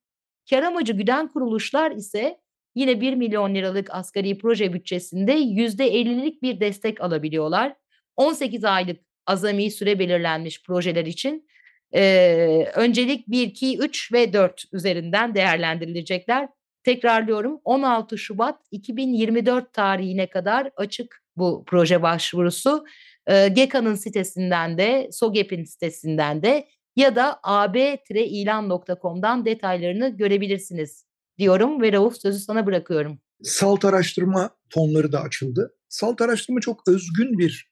Kar 0.50 0.62
amacı 0.62 0.92
güden 0.92 1.28
kuruluşlar 1.28 1.90
ise 1.90 2.40
yine 2.74 3.00
1 3.00 3.14
milyon 3.14 3.54
liralık 3.54 3.94
asgari 3.94 4.38
proje 4.38 4.72
bütçesinde 4.72 5.38
%50'lik 5.38 6.42
bir 6.42 6.60
destek 6.60 7.00
alabiliyorlar. 7.00 7.74
18 8.16 8.64
aylık 8.64 9.00
azami 9.26 9.70
süre 9.70 9.98
belirlenmiş 9.98 10.62
projeler 10.62 11.06
için 11.06 11.48
e, 11.94 12.72
öncelik 12.74 13.28
1, 13.28 13.46
2, 13.46 13.78
3 13.78 14.12
ve 14.12 14.32
4 14.32 14.64
üzerinden 14.72 15.34
değerlendirilecekler. 15.34 16.48
Tekrarlıyorum 16.84 17.60
16 17.64 18.18
Şubat 18.18 18.60
2024 18.70 19.72
tarihine 19.72 20.30
kadar 20.30 20.70
açık 20.76 21.22
bu 21.36 21.64
proje 21.66 22.02
başvurusu. 22.02 22.84
E, 23.30 23.96
sitesinden 23.96 24.78
de, 24.78 25.08
SOGEP'in 25.12 25.64
sitesinden 25.64 26.42
de 26.42 26.68
ya 26.96 27.16
da 27.16 27.40
ab-ilan.com'dan 27.42 29.44
detaylarını 29.44 30.16
görebilirsiniz 30.16 31.04
diyorum 31.38 31.82
ve 31.82 31.92
Rauf 31.92 32.16
sözü 32.16 32.38
sana 32.38 32.66
bırakıyorum. 32.66 33.18
Salt 33.42 33.84
araştırma 33.84 34.50
fonları 34.74 35.12
da 35.12 35.22
açıldı. 35.22 35.74
Salt 35.88 36.20
araştırma 36.20 36.60
çok 36.60 36.88
özgün 36.88 37.38
bir 37.38 37.70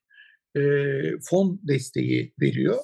e, 0.56 0.60
fon 1.30 1.60
desteği 1.62 2.34
veriyor. 2.40 2.78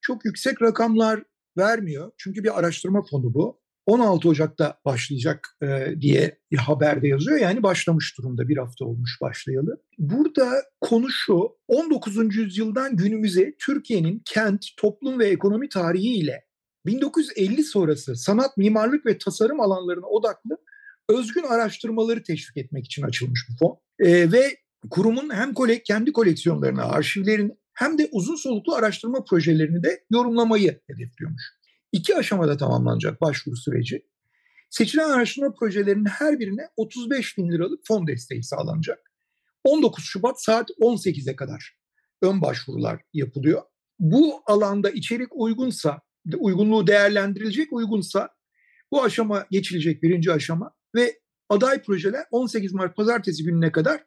Çok 0.00 0.24
yüksek 0.24 0.62
rakamlar 0.62 1.22
vermiyor. 1.58 2.12
Çünkü 2.18 2.44
bir 2.44 2.58
araştırma 2.58 3.02
fonu 3.10 3.34
bu. 3.34 3.63
16 3.86 4.28
Ocak'ta 4.28 4.78
başlayacak 4.84 5.56
e, 5.62 5.94
diye 6.00 6.38
haberde 6.56 7.08
yazıyor. 7.08 7.38
Yani 7.38 7.62
başlamış 7.62 8.18
durumda 8.18 8.48
bir 8.48 8.56
hafta 8.56 8.84
olmuş 8.84 9.18
başlayalı. 9.20 9.82
Burada 9.98 10.62
konu 10.80 11.10
şu 11.10 11.48
19. 11.68 12.36
yüzyıldan 12.36 12.96
günümüze 12.96 13.54
Türkiye'nin 13.58 14.22
kent, 14.24 14.66
toplum 14.76 15.18
ve 15.18 15.26
ekonomi 15.26 15.68
tarihiyle 15.68 16.44
1950 16.86 17.64
sonrası 17.64 18.16
sanat, 18.16 18.56
mimarlık 18.56 19.06
ve 19.06 19.18
tasarım 19.18 19.60
alanlarına 19.60 20.06
odaklı 20.06 20.58
özgün 21.08 21.42
araştırmaları 21.42 22.22
teşvik 22.22 22.56
etmek 22.56 22.84
için 22.86 23.02
açılmış 23.02 23.46
bu 23.50 23.56
fon. 23.58 23.78
E, 24.08 24.32
ve 24.32 24.56
kurumun 24.90 25.34
hem 25.34 25.54
kole, 25.54 25.82
kendi 25.82 26.12
koleksiyonlarını, 26.12 26.84
arşivlerini 26.84 27.52
hem 27.74 27.98
de 27.98 28.08
uzun 28.12 28.36
soluklu 28.36 28.74
araştırma 28.74 29.24
projelerini 29.24 29.82
de 29.82 30.04
yorumlamayı 30.10 30.80
hedefliyormuş. 30.86 31.42
İki 31.94 32.16
aşamada 32.16 32.56
tamamlanacak 32.56 33.20
başvuru 33.20 33.56
süreci. 33.56 34.06
Seçilen 34.70 35.10
araştırma 35.10 35.54
projelerinin 35.54 36.04
her 36.04 36.40
birine 36.40 36.68
35 36.76 37.38
bin 37.38 37.52
liralık 37.52 37.80
fon 37.86 38.06
desteği 38.06 38.42
sağlanacak. 38.42 39.12
19 39.64 40.04
Şubat 40.04 40.42
saat 40.42 40.70
18'e 40.70 41.36
kadar 41.36 41.76
ön 42.22 42.42
başvurular 42.42 43.02
yapılıyor. 43.12 43.62
Bu 43.98 44.42
alanda 44.46 44.90
içerik 44.90 45.28
uygunsa, 45.32 46.00
uygunluğu 46.36 46.86
değerlendirilecek 46.86 47.72
uygunsa 47.72 48.28
bu 48.92 49.02
aşama 49.02 49.46
geçilecek 49.50 50.02
birinci 50.02 50.32
aşama 50.32 50.74
ve 50.94 51.20
aday 51.48 51.82
projeler 51.82 52.24
18 52.30 52.72
Mart 52.72 52.96
pazartesi 52.96 53.44
gününe 53.44 53.72
kadar 53.72 54.04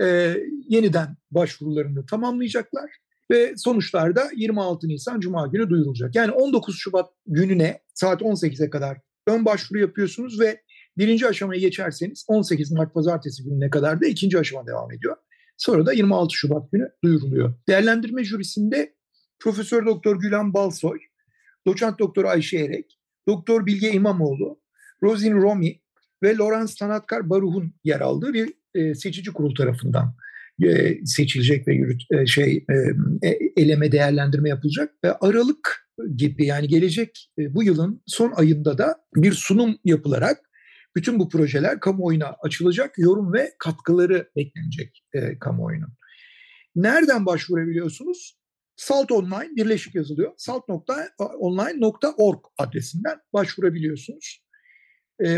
e, 0.00 0.36
yeniden 0.68 1.16
başvurularını 1.30 2.06
tamamlayacaklar 2.06 2.90
ve 3.30 3.54
sonuçlar 3.56 4.16
da 4.16 4.30
26 4.36 4.88
Nisan 4.88 5.20
Cuma 5.20 5.46
günü 5.46 5.70
duyurulacak. 5.70 6.14
Yani 6.14 6.32
19 6.32 6.78
Şubat 6.78 7.10
gününe 7.26 7.80
saat 7.94 8.22
18'e 8.22 8.70
kadar 8.70 8.98
ön 9.26 9.44
başvuru 9.44 9.80
yapıyorsunuz 9.80 10.40
ve 10.40 10.62
birinci 10.98 11.26
aşamayı 11.26 11.60
geçerseniz 11.60 12.24
18 12.28 12.72
Mart 12.72 12.94
Pazartesi 12.94 13.44
gününe 13.44 13.70
kadar 13.70 14.00
da 14.00 14.06
ikinci 14.06 14.38
aşama 14.38 14.66
devam 14.66 14.92
ediyor. 14.92 15.16
Sonra 15.56 15.86
da 15.86 15.92
26 15.92 16.34
Şubat 16.34 16.72
günü 16.72 16.88
duyuruluyor. 17.04 17.54
Değerlendirme 17.68 18.24
jürisinde 18.24 18.94
Profesör 19.38 19.86
Doktor 19.86 20.20
Gülen 20.20 20.54
Balsoy, 20.54 20.98
Doçent 21.66 21.98
Doktor 21.98 22.24
Ayşe 22.24 22.58
Erek, 22.58 22.98
Doktor 23.28 23.66
Bilge 23.66 23.92
İmamoğlu, 23.92 24.60
Rosin 25.02 25.42
Romi 25.42 25.80
ve 26.22 26.36
Lawrence 26.36 26.72
Tanatkar 26.78 27.30
Baruh'un 27.30 27.74
yer 27.84 28.00
aldığı 28.00 28.32
bir 28.32 28.52
e, 28.74 28.94
seçici 28.94 29.32
kurul 29.32 29.54
tarafından 29.54 30.14
e, 30.66 30.98
seçilecek 31.04 31.68
ve 31.68 31.74
yürüt 31.74 32.02
e, 32.10 32.26
şey 32.26 32.64
e, 33.22 33.38
eleme 33.56 33.92
değerlendirme 33.92 34.48
yapılacak. 34.48 34.94
ve 35.04 35.12
Aralık 35.12 35.88
gibi 36.16 36.46
yani 36.46 36.68
gelecek 36.68 37.30
bu 37.38 37.62
yılın 37.62 38.02
son 38.06 38.32
ayında 38.32 38.78
da 38.78 38.96
bir 39.16 39.32
sunum 39.32 39.78
yapılarak 39.84 40.38
bütün 40.96 41.18
bu 41.18 41.28
projeler 41.28 41.80
kamuoyuna 41.80 42.36
açılacak. 42.42 42.94
Yorum 42.98 43.32
ve 43.32 43.52
katkıları 43.58 44.30
beklenecek 44.36 45.04
kamuoyunun. 45.40 45.92
Nereden 46.76 47.26
başvurabiliyorsunuz? 47.26 48.38
Salt 48.76 49.12
Online 49.12 49.56
birleşik 49.56 49.94
yazılıyor. 49.94 50.32
salt.online.org 50.36 52.44
adresinden 52.58 53.18
başvurabiliyorsunuz. 53.32 54.44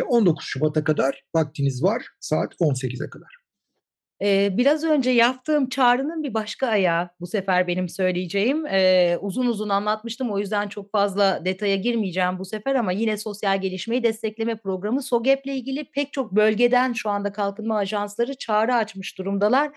19 0.08 0.46
Şubat'a 0.46 0.84
kadar 0.84 1.24
vaktiniz 1.34 1.82
var 1.82 2.06
saat 2.20 2.54
18'e 2.54 3.10
kadar. 3.10 3.39
Ee, 4.22 4.56
biraz 4.56 4.84
önce 4.84 5.10
yaptığım 5.10 5.68
çağrının 5.68 6.22
bir 6.22 6.34
başka 6.34 6.66
ayağı 6.66 7.10
bu 7.20 7.26
sefer 7.26 7.66
benim 7.66 7.88
söyleyeceğim. 7.88 8.66
Ee, 8.66 9.18
uzun 9.20 9.46
uzun 9.46 9.68
anlatmıştım 9.68 10.30
o 10.30 10.38
yüzden 10.38 10.68
çok 10.68 10.92
fazla 10.92 11.44
detaya 11.44 11.76
girmeyeceğim 11.76 12.38
bu 12.38 12.44
sefer 12.44 12.74
ama 12.74 12.92
yine 12.92 13.16
sosyal 13.16 13.60
gelişmeyi 13.60 14.02
destekleme 14.02 14.56
programı 14.56 15.02
SOGEP'le 15.02 15.46
ilgili 15.46 15.84
pek 15.84 16.12
çok 16.12 16.32
bölgeden 16.32 16.92
şu 16.92 17.10
anda 17.10 17.32
kalkınma 17.32 17.76
ajansları 17.76 18.34
çağrı 18.34 18.74
açmış 18.74 19.18
durumdalar. 19.18 19.70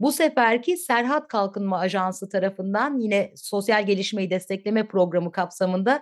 Bu 0.00 0.12
seferki 0.12 0.76
Serhat 0.76 1.28
Kalkınma 1.28 1.78
Ajansı 1.78 2.28
tarafından 2.28 2.98
yine 2.98 3.32
sosyal 3.36 3.86
gelişmeyi 3.86 4.30
destekleme 4.30 4.88
programı 4.88 5.32
kapsamında 5.32 6.00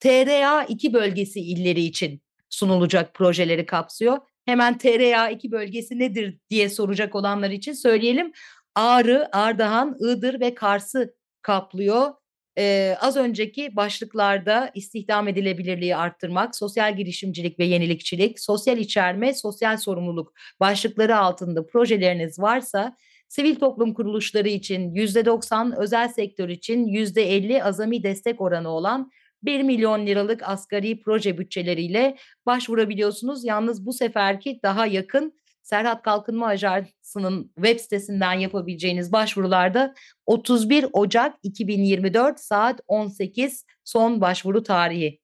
TRA 0.00 0.64
2 0.64 0.92
bölgesi 0.92 1.40
illeri 1.40 1.80
için 1.80 2.22
sunulacak 2.50 3.14
projeleri 3.14 3.66
kapsıyor. 3.66 4.18
Hemen 4.44 4.74
TRA2 4.74 5.50
bölgesi 5.50 5.98
nedir 5.98 6.38
diye 6.50 6.68
soracak 6.68 7.14
olanlar 7.14 7.50
için 7.50 7.72
söyleyelim. 7.72 8.32
Ağrı, 8.74 9.28
Ardahan, 9.32 9.96
Iğdır 10.00 10.40
ve 10.40 10.54
Kars'ı 10.54 11.14
kaplıyor. 11.42 12.12
Ee, 12.58 12.96
az 13.00 13.16
önceki 13.16 13.76
başlıklarda 13.76 14.70
istihdam 14.74 15.28
edilebilirliği 15.28 15.96
arttırmak, 15.96 16.56
sosyal 16.56 16.96
girişimcilik 16.96 17.58
ve 17.58 17.64
yenilikçilik, 17.64 18.40
sosyal 18.40 18.78
içerme, 18.78 19.34
sosyal 19.34 19.76
sorumluluk 19.76 20.32
başlıkları 20.60 21.16
altında 21.18 21.66
projeleriniz 21.66 22.38
varsa 22.38 22.96
sivil 23.28 23.56
toplum 23.56 23.94
kuruluşları 23.94 24.48
için 24.48 24.94
%90, 24.94 25.76
özel 25.76 26.08
sektör 26.08 26.48
için 26.48 26.86
%50 26.86 27.62
azami 27.62 28.02
destek 28.02 28.40
oranı 28.40 28.68
olan 28.68 29.10
1 29.44 29.62
milyon 29.62 30.06
liralık 30.06 30.42
asgari 30.42 31.00
proje 31.00 31.38
bütçeleriyle 31.38 32.16
başvurabiliyorsunuz. 32.46 33.44
Yalnız 33.44 33.86
bu 33.86 33.92
seferki 33.92 34.60
daha 34.62 34.86
yakın 34.86 35.32
Serhat 35.62 36.02
Kalkınma 36.02 36.46
Ajansı'nın 36.46 37.52
web 37.54 37.80
sitesinden 37.80 38.32
yapabileceğiniz 38.32 39.12
başvurularda 39.12 39.94
31 40.26 40.86
Ocak 40.92 41.34
2024 41.42 42.40
saat 42.40 42.80
18 42.88 43.64
son 43.84 44.20
başvuru 44.20 44.62
tarihi 44.62 45.20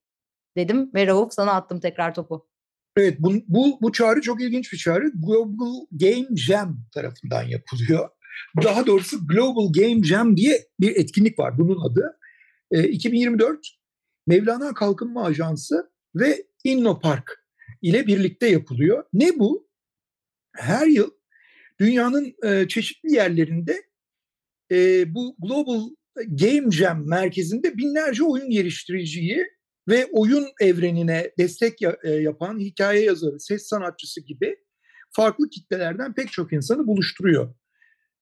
dedim 0.57 0.91
ve 0.93 1.07
Rauf 1.07 1.33
sana 1.33 1.51
attım 1.51 1.79
tekrar 1.79 2.13
topu. 2.13 2.47
Evet 2.97 3.15
bu, 3.19 3.33
bu, 3.47 3.77
bu 3.81 3.91
çağrı 3.91 4.21
çok 4.21 4.41
ilginç 4.41 4.73
bir 4.73 4.77
çağrı. 4.77 5.11
Global 5.15 5.85
Game 5.91 6.35
Jam 6.35 6.79
tarafından 6.93 7.43
yapılıyor. 7.43 8.09
Daha 8.63 8.85
doğrusu 8.85 9.27
Global 9.27 9.73
Game 9.73 10.03
Jam 10.03 10.37
diye 10.37 10.67
bir 10.79 10.95
etkinlik 10.95 11.39
var 11.39 11.57
bunun 11.57 11.91
adı. 11.91 12.17
E, 12.71 12.83
2024 12.83 13.80
Mevlana 14.31 14.73
Kalkınma 14.73 15.25
Ajansı 15.25 15.91
ve 16.15 16.45
İnnopark 16.63 17.45
ile 17.81 18.07
birlikte 18.07 18.47
yapılıyor. 18.47 19.03
Ne 19.13 19.39
bu? 19.39 19.69
Her 20.55 20.87
yıl 20.87 21.11
dünyanın 21.79 22.35
e, 22.43 22.67
çeşitli 22.67 23.13
yerlerinde 23.13 23.83
e, 24.71 25.05
bu 25.13 25.35
Global 25.39 25.89
Game 26.27 26.71
Jam 26.71 27.07
merkezinde 27.09 27.77
binlerce 27.77 28.23
oyun 28.23 28.49
geliştiriciyi 28.49 29.45
ve 29.87 30.05
oyun 30.11 30.47
evrenine 30.61 31.31
destek 31.37 31.81
ya, 31.81 31.97
e, 32.03 32.09
yapan 32.09 32.59
hikaye 32.59 33.03
yazarı, 33.03 33.39
ses 33.39 33.67
sanatçısı 33.67 34.21
gibi 34.21 34.55
farklı 35.09 35.49
kitlelerden 35.49 36.13
pek 36.13 36.31
çok 36.31 36.53
insanı 36.53 36.87
buluşturuyor. 36.87 37.53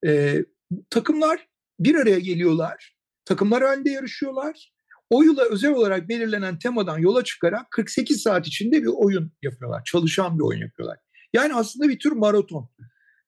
E, 0.06 0.44
takımlar 0.90 1.48
bir 1.80 1.96
araya 1.96 2.20
geliyorlar, 2.20 2.98
takımlar 3.26 3.64
halinde 3.64 3.90
yarışıyorlar 3.90 4.79
o 5.10 5.24
yıla 5.24 5.44
özel 5.50 5.72
olarak 5.72 6.10
belirlenen 6.10 6.60
temadan 6.60 6.98
yola 6.98 7.24
çıkarak 7.24 7.72
48 7.72 8.22
saat 8.22 8.48
içinde 8.48 8.82
bir 8.82 8.92
oyun 8.96 9.32
yapıyorlar. 9.42 9.84
Çalışan 9.86 10.38
bir 10.38 10.44
oyun 10.44 10.62
yapıyorlar. 10.62 10.98
Yani 11.34 11.54
aslında 11.54 11.90
bir 11.90 12.00
tür 12.00 12.12
maraton. 12.12 12.70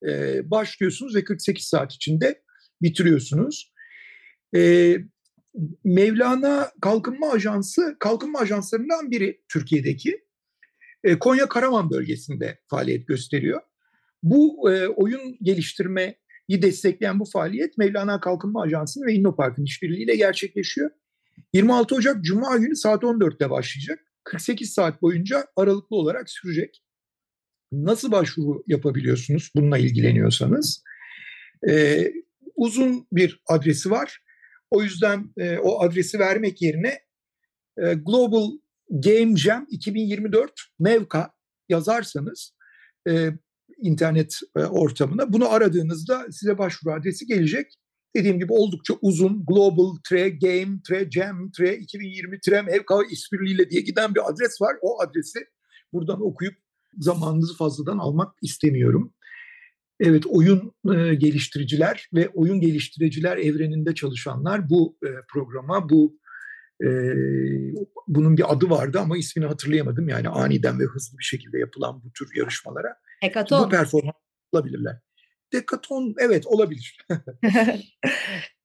Ee, 0.07 0.51
başlıyorsunuz 0.51 1.15
ve 1.15 1.23
48 1.23 1.65
saat 1.65 1.93
içinde 1.93 2.41
bitiriyorsunuz. 2.81 3.73
Ee, 4.55 4.97
Mevlana 5.83 6.71
Kalkınma 6.81 7.31
Ajansı, 7.31 7.95
kalkınma 7.99 8.39
ajanslarından 8.39 9.11
biri 9.11 9.41
Türkiye'deki. 9.49 10.25
Ee, 11.03 11.19
Konya 11.19 11.49
Karaman 11.49 11.89
bölgesinde 11.89 12.59
faaliyet 12.67 13.07
gösteriyor. 13.07 13.61
Bu 14.23 14.71
e, 14.71 14.87
oyun 14.87 15.37
geliştirmeyi 15.41 16.15
destekleyen 16.49 17.19
bu 17.19 17.25
faaliyet 17.25 17.77
Mevlana 17.77 18.19
Kalkınma 18.19 18.61
Ajansı'nın 18.61 19.05
ve 19.05 19.13
İnnopark'ın 19.13 19.63
işbirliğiyle 19.63 20.15
gerçekleşiyor. 20.15 20.89
26 21.53 21.95
Ocak 21.95 22.23
Cuma 22.23 22.57
günü 22.57 22.75
saat 22.75 23.03
14'te 23.03 23.49
başlayacak. 23.49 23.99
48 24.23 24.73
saat 24.73 25.01
boyunca 25.01 25.45
aralıklı 25.55 25.95
olarak 25.95 26.29
sürecek. 26.29 26.83
Nasıl 27.71 28.11
başvuru 28.11 28.63
yapabiliyorsunuz 28.67 29.51
bununla 29.55 29.77
ilgileniyorsanız? 29.77 30.83
Ee, 31.69 32.11
uzun 32.55 33.07
bir 33.11 33.41
adresi 33.47 33.91
var. 33.91 34.19
O 34.71 34.83
yüzden 34.83 35.33
e, 35.37 35.57
o 35.57 35.81
adresi 35.81 36.19
vermek 36.19 36.61
yerine 36.61 36.99
e, 37.77 37.93
Global 37.93 38.51
Game 38.89 39.37
Jam 39.37 39.67
2024 39.69 40.51
Mevka 40.79 41.33
yazarsanız 41.69 42.53
e, 43.09 43.29
internet 43.77 44.39
e, 44.55 44.59
ortamına 44.59 45.33
bunu 45.33 45.49
aradığınızda 45.49 46.25
size 46.31 46.57
başvuru 46.57 46.93
adresi 46.93 47.25
gelecek. 47.25 47.73
Dediğim 48.15 48.39
gibi 48.39 48.53
oldukça 48.53 48.93
uzun 49.01 49.45
Global 49.45 49.97
Tre 50.09 50.29
Game 50.29 50.79
Tre 50.87 51.11
Jam 51.11 51.51
Tre 51.51 51.77
2020 51.77 52.39
Tre 52.39 52.61
Mevka 52.61 52.95
işbirliğiyle 53.11 53.69
diye 53.69 53.81
giden 53.81 54.15
bir 54.15 54.29
adres 54.29 54.61
var. 54.61 54.75
O 54.81 55.01
adresi 55.01 55.39
buradan 55.93 56.21
okuyup 56.25 56.55
zamanınızı 56.97 57.57
fazladan 57.57 57.97
almak 57.97 58.35
istemiyorum. 58.41 59.13
Evet 59.99 60.23
oyun 60.27 60.73
e, 60.95 61.15
geliştiriciler 61.15 62.09
ve 62.13 62.29
oyun 62.29 62.61
geliştiriciler 62.61 63.37
evreninde 63.37 63.95
çalışanlar 63.95 64.69
bu 64.69 64.97
e, 65.03 65.09
programa, 65.33 65.89
bu 65.89 66.19
e, 66.83 66.89
bunun 68.07 68.37
bir 68.37 68.53
adı 68.53 68.69
vardı 68.69 68.99
ama 68.99 69.17
ismini 69.17 69.45
hatırlayamadım. 69.45 70.09
Yani 70.09 70.29
aniden 70.29 70.79
ve 70.79 70.83
hızlı 70.83 71.17
bir 71.17 71.23
şekilde 71.23 71.59
yapılan 71.59 72.03
bu 72.03 72.11
tür 72.13 72.29
yarışmalara 72.35 72.95
Hekaton. 73.21 73.65
bu 73.65 73.69
performans 73.69 74.15
olabilirler. 74.51 74.99
Dekaton 75.53 76.15
evet 76.17 76.47
olabilir. 76.47 76.97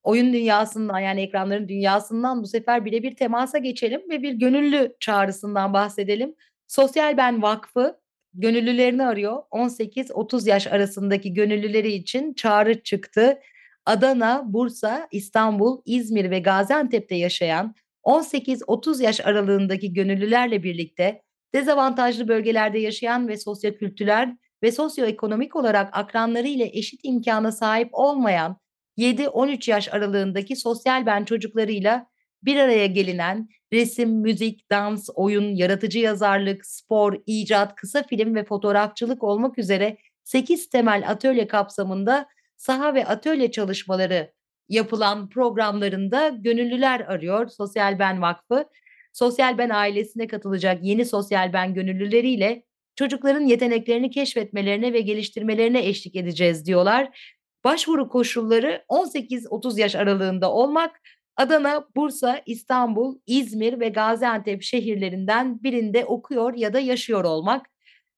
Oyun 0.03 0.33
dünyasından 0.33 0.99
yani 0.99 1.20
ekranların 1.20 1.68
dünyasından 1.68 2.42
bu 2.42 2.46
sefer 2.46 2.85
birebir 2.85 3.16
temasa 3.16 3.59
geçelim 3.59 4.01
ve 4.11 4.22
bir 4.22 4.33
gönüllü 4.33 4.96
çağrısından 5.01 5.72
bahsedelim. 5.72 6.35
Sosyal 6.66 7.16
Ben 7.16 7.42
Vakfı 7.42 8.01
gönüllülerini 8.35 9.07
arıyor. 9.07 9.42
18-30 9.51 10.49
yaş 10.49 10.66
arasındaki 10.66 11.35
gönüllüleri 11.35 11.92
için 11.92 12.35
çağrı 12.35 12.83
çıktı. 12.83 13.38
Adana, 13.87 14.42
Bursa, 14.46 15.09
İstanbul, 15.12 15.83
İzmir 15.85 16.31
ve 16.31 16.38
Gaziantep'te 16.38 17.14
yaşayan 17.14 17.75
18-30 18.05 19.03
yaş 19.03 19.20
aralığındaki 19.20 19.92
gönüllülerle 19.92 20.62
birlikte 20.62 21.22
dezavantajlı 21.55 22.29
bölgelerde 22.29 22.79
yaşayan 22.79 23.29
ve 23.29 23.37
sosyokültürel 23.37 24.37
ve 24.62 24.73
sosyoekonomik 24.73 25.57
olarak 25.57 25.88
akranları 25.92 26.49
ile 26.49 26.71
eşit 26.73 27.01
imkana 27.03 27.53
sahip 27.53 27.88
olmayan 27.92 28.57
7-13 28.99 29.71
yaş 29.71 29.95
aralığındaki 29.95 30.57
sosyal 30.57 31.07
ben 31.07 31.25
çocuklarıyla 31.25 32.07
bir 32.42 32.57
araya 32.57 32.87
gelinen 32.87 33.49
resim, 33.73 34.11
müzik, 34.11 34.71
dans, 34.71 35.09
oyun, 35.14 35.55
yaratıcı 35.55 35.99
yazarlık, 35.99 36.66
spor, 36.66 37.16
icat, 37.27 37.75
kısa 37.75 38.03
film 38.03 38.35
ve 38.35 38.45
fotoğrafçılık 38.45 39.23
olmak 39.23 39.59
üzere 39.59 39.97
8 40.25 40.69
temel 40.69 41.11
atölye 41.11 41.47
kapsamında 41.47 42.27
saha 42.57 42.95
ve 42.95 43.07
atölye 43.07 43.51
çalışmaları 43.51 44.33
yapılan 44.69 45.29
programlarında 45.29 46.29
gönüllüler 46.29 47.01
arıyor 47.01 47.49
Sosyal 47.49 47.99
Ben 47.99 48.23
Vakfı. 48.23 48.64
Sosyal 49.12 49.59
Ben 49.59 49.71
ailesine 49.71 50.27
katılacak 50.27 50.79
yeni 50.83 51.05
Sosyal 51.05 51.53
Ben 51.53 51.75
gönüllüleriyle 51.75 52.62
çocukların 52.96 53.40
yeteneklerini 53.40 54.11
keşfetmelerine 54.11 54.92
ve 54.92 55.00
geliştirmelerine 55.00 55.87
eşlik 55.87 56.16
edeceğiz 56.16 56.66
diyorlar. 56.66 57.32
Başvuru 57.64 58.09
koşulları 58.09 58.85
18-30 58.88 59.80
yaş 59.80 59.94
aralığında 59.94 60.52
olmak, 60.52 61.00
Adana, 61.37 61.87
Bursa, 61.96 62.42
İstanbul, 62.46 63.18
İzmir 63.26 63.80
ve 63.80 63.88
Gaziantep 63.88 64.62
şehirlerinden 64.62 65.62
birinde 65.62 66.04
okuyor 66.04 66.54
ya 66.54 66.72
da 66.72 66.80
yaşıyor 66.80 67.24
olmak. 67.24 67.66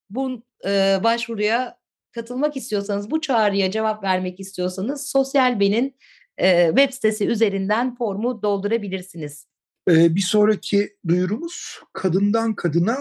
Bu 0.09 0.43
e, 0.65 0.99
başvuruya 1.03 1.77
katılmak 2.11 2.57
istiyorsanız, 2.57 3.11
bu 3.11 3.21
çağrıya 3.21 3.71
cevap 3.71 4.03
vermek 4.03 4.39
istiyorsanız 4.39 5.07
Sosyal 5.07 5.59
Ben'in 5.59 5.95
e, 6.37 6.67
web 6.67 6.93
sitesi 6.93 7.27
üzerinden 7.27 7.95
formu 7.95 8.43
doldurabilirsiniz. 8.43 9.49
Ee, 9.89 10.15
bir 10.15 10.21
sonraki 10.21 10.97
duyurumuz 11.07 11.79
kadından 11.93 12.55
kadına 12.55 12.97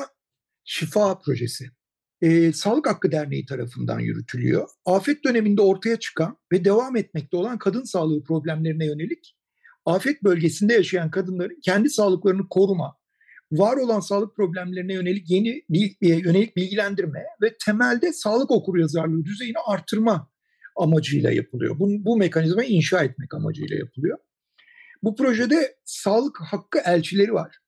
şifa 0.68 1.18
projesi. 1.18 1.70
Ee, 2.22 2.52
Sağlık 2.52 2.86
Hakkı 2.86 3.12
Derneği 3.12 3.46
tarafından 3.46 4.00
yürütülüyor. 4.00 4.68
Afet 4.84 5.24
döneminde 5.24 5.62
ortaya 5.62 5.98
çıkan 5.98 6.38
ve 6.52 6.64
devam 6.64 6.96
etmekte 6.96 7.36
olan 7.36 7.58
kadın 7.58 7.84
sağlığı 7.84 8.24
problemlerine 8.24 8.86
yönelik 8.86 9.36
afet 9.86 10.24
bölgesinde 10.24 10.74
yaşayan 10.74 11.10
kadınların 11.10 11.60
kendi 11.64 11.90
sağlıklarını 11.90 12.48
koruma, 12.48 12.96
var 13.52 13.76
olan 13.76 14.00
sağlık 14.00 14.36
problemlerine 14.36 14.94
yönelik 14.94 15.30
yeni 15.30 15.64
yönelik 16.00 16.56
bilgilendirme 16.56 17.24
ve 17.42 17.56
temelde 17.64 18.12
sağlık 18.12 18.50
okuryazarlığı 18.50 19.24
düzeyini 19.24 19.58
artırma 19.66 20.30
amacıyla 20.76 21.30
yapılıyor. 21.30 21.78
Bu, 21.78 21.88
bu 22.04 22.16
mekanizmayı 22.16 22.68
inşa 22.68 23.04
etmek 23.04 23.34
amacıyla 23.34 23.76
yapılıyor. 23.76 24.18
Bu 25.02 25.16
projede 25.16 25.76
sağlık 25.84 26.40
hakkı 26.40 26.78
elçileri 26.84 27.32
var. 27.32 27.58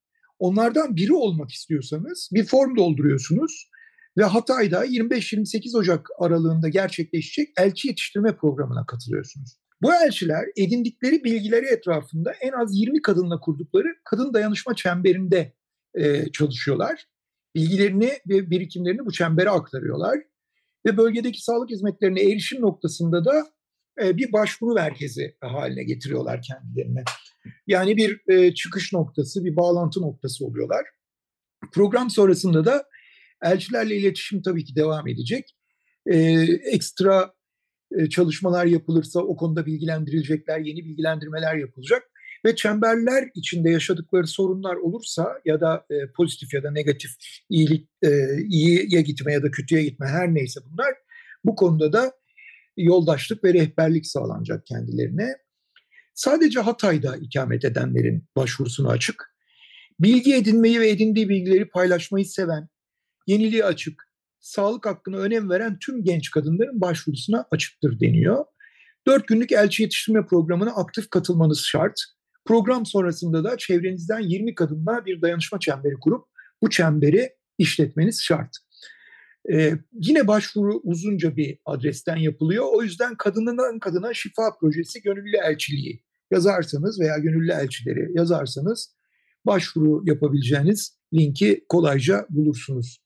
Onlardan 0.41 0.97
biri 0.97 1.13
olmak 1.13 1.51
istiyorsanız 1.51 2.29
bir 2.33 2.45
form 2.45 2.77
dolduruyorsunuz 2.77 3.71
ve 4.19 4.25
Hatay'da 4.25 4.87
25-28 4.87 5.77
Ocak 5.77 6.09
aralığında 6.19 6.69
gerçekleşecek 6.69 7.49
elçi 7.59 7.89
yetiştirme 7.89 8.37
programına 8.37 8.87
katılıyorsunuz. 8.87 9.61
Bu 9.83 9.95
elçiler 9.95 10.45
edindikleri 10.57 11.25
bilgileri 11.25 11.67
etrafında 11.67 12.33
en 12.33 12.53
az 12.53 12.77
20 12.77 13.03
kadınla 13.03 13.41
kurdukları 13.41 13.89
kadın 14.05 14.35
dayanışma 14.35 14.75
çemberinde 14.75 15.53
e, 15.95 16.33
çalışıyorlar. 16.33 17.07
Bilgilerini 17.55 18.13
ve 18.29 18.51
birikimlerini 18.51 19.07
bu 19.07 19.13
çembere 19.13 19.51
aktarıyorlar. 19.51 20.19
Ve 20.87 20.97
bölgedeki 20.97 21.43
sağlık 21.43 21.71
hizmetlerine 21.71 22.23
erişim 22.23 22.61
noktasında 22.61 23.25
da 23.25 23.47
e, 24.03 24.17
bir 24.17 24.33
başvuru 24.33 24.75
merkezi 24.75 25.37
haline 25.41 25.85
getiriyorlar 25.85 26.43
kendilerine. 26.43 27.05
Yani 27.67 27.97
bir 27.97 28.21
e, 28.29 28.55
çıkış 28.55 28.93
noktası, 28.93 29.45
bir 29.45 29.57
bağlantı 29.57 30.01
noktası 30.01 30.47
oluyorlar. 30.47 30.87
Program 31.73 32.11
sonrasında 32.11 32.65
da 32.65 32.85
elçilerle 33.43 33.97
iletişim 33.97 34.43
tabii 34.43 34.65
ki 34.65 34.77
devam 34.77 35.09
edecek. 35.09 35.57
E, 36.07 36.17
ekstra 36.73 37.33
çalışmalar 38.11 38.67
yapılırsa 38.67 39.21
o 39.21 39.37
konuda 39.37 39.67
bilgilendirilecekler, 39.67 40.59
yeni 40.59 40.85
bilgilendirmeler 40.85 41.57
yapılacak 41.57 42.11
ve 42.45 42.57
çemberler 42.57 43.29
içinde 43.35 43.71
yaşadıkları 43.71 44.27
sorunlar 44.27 44.77
olursa 44.77 45.41
ya 45.45 45.61
da 45.61 45.87
e, 45.91 46.13
pozitif 46.17 46.55
ya 46.55 46.63
da 46.63 46.71
negatif 46.71 47.11
iyilik 47.49 47.89
e, 48.03 48.09
iyiye 48.49 49.03
gitme 49.03 49.33
ya 49.33 49.43
da 49.43 49.51
kötüye 49.51 49.83
gitme 49.83 50.07
her 50.07 50.35
neyse 50.35 50.61
bunlar 50.71 50.95
bu 51.45 51.55
konuda 51.55 51.93
da 51.93 52.13
yoldaşlık 52.77 53.45
ve 53.45 53.55
rehberlik 53.55 54.07
sağlanacak 54.07 54.67
kendilerine. 54.67 55.37
Sadece 56.21 56.61
Hatay'da 56.61 57.17
ikamet 57.17 57.65
edenlerin 57.65 58.25
başvurusunu 58.37 58.89
açık. 58.89 59.35
Bilgi 60.01 60.35
edinmeyi 60.35 60.81
ve 60.81 60.91
edindiği 60.91 61.29
bilgileri 61.29 61.69
paylaşmayı 61.69 62.25
seven, 62.25 62.69
yeniliğe 63.27 63.65
açık, 63.65 64.03
sağlık 64.41 64.87
hakkına 64.87 65.17
önem 65.17 65.51
veren 65.51 65.79
tüm 65.79 66.05
genç 66.05 66.31
kadınların 66.31 66.81
başvurusuna 66.81 67.47
açıktır 67.51 68.01
deniyor. 68.01 68.45
Dört 69.07 69.29
günlük 69.29 69.53
elçi 69.53 69.83
yetiştirme 69.83 70.27
programına 70.27 70.71
aktif 70.71 71.11
katılmanız 71.11 71.61
şart. 71.61 72.01
Program 72.45 72.87
sonrasında 72.87 73.45
da 73.45 73.57
çevrenizden 73.59 74.21
20 74.21 74.55
kadınla 74.55 75.07
bir 75.07 75.23
dayanışma 75.23 75.61
çemberi 75.61 75.95
kurup 75.95 76.25
bu 76.63 76.71
çemberi 76.71 77.31
işletmeniz 77.59 78.23
şart. 78.23 78.57
Ee, 79.53 79.73
yine 79.93 80.27
başvuru 80.27 80.81
uzunca 80.85 81.37
bir 81.37 81.59
adresten 81.65 82.17
yapılıyor. 82.17 82.65
O 82.73 82.83
yüzden 82.83 83.17
kadından 83.17 83.79
kadına 83.79 84.15
şifa 84.15 84.57
projesi 84.61 85.03
gönüllü 85.03 85.37
elçiliği 85.37 86.10
yazarsanız 86.31 87.01
veya 87.01 87.19
gönüllü 87.19 87.53
elçileri 87.53 88.11
yazarsanız 88.15 88.95
başvuru 89.47 90.03
yapabileceğiniz 90.05 90.99
linki 91.15 91.65
kolayca 91.69 92.27
bulursunuz 92.31 93.03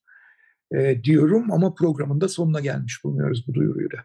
e, 0.75 1.03
diyorum 1.03 1.51
ama 1.51 1.73
programın 1.73 2.21
da 2.21 2.27
sonuna 2.27 2.59
gelmiş 2.59 3.03
bulunuyoruz 3.03 3.45
bu 3.47 3.53
duyuruyla. 3.53 3.99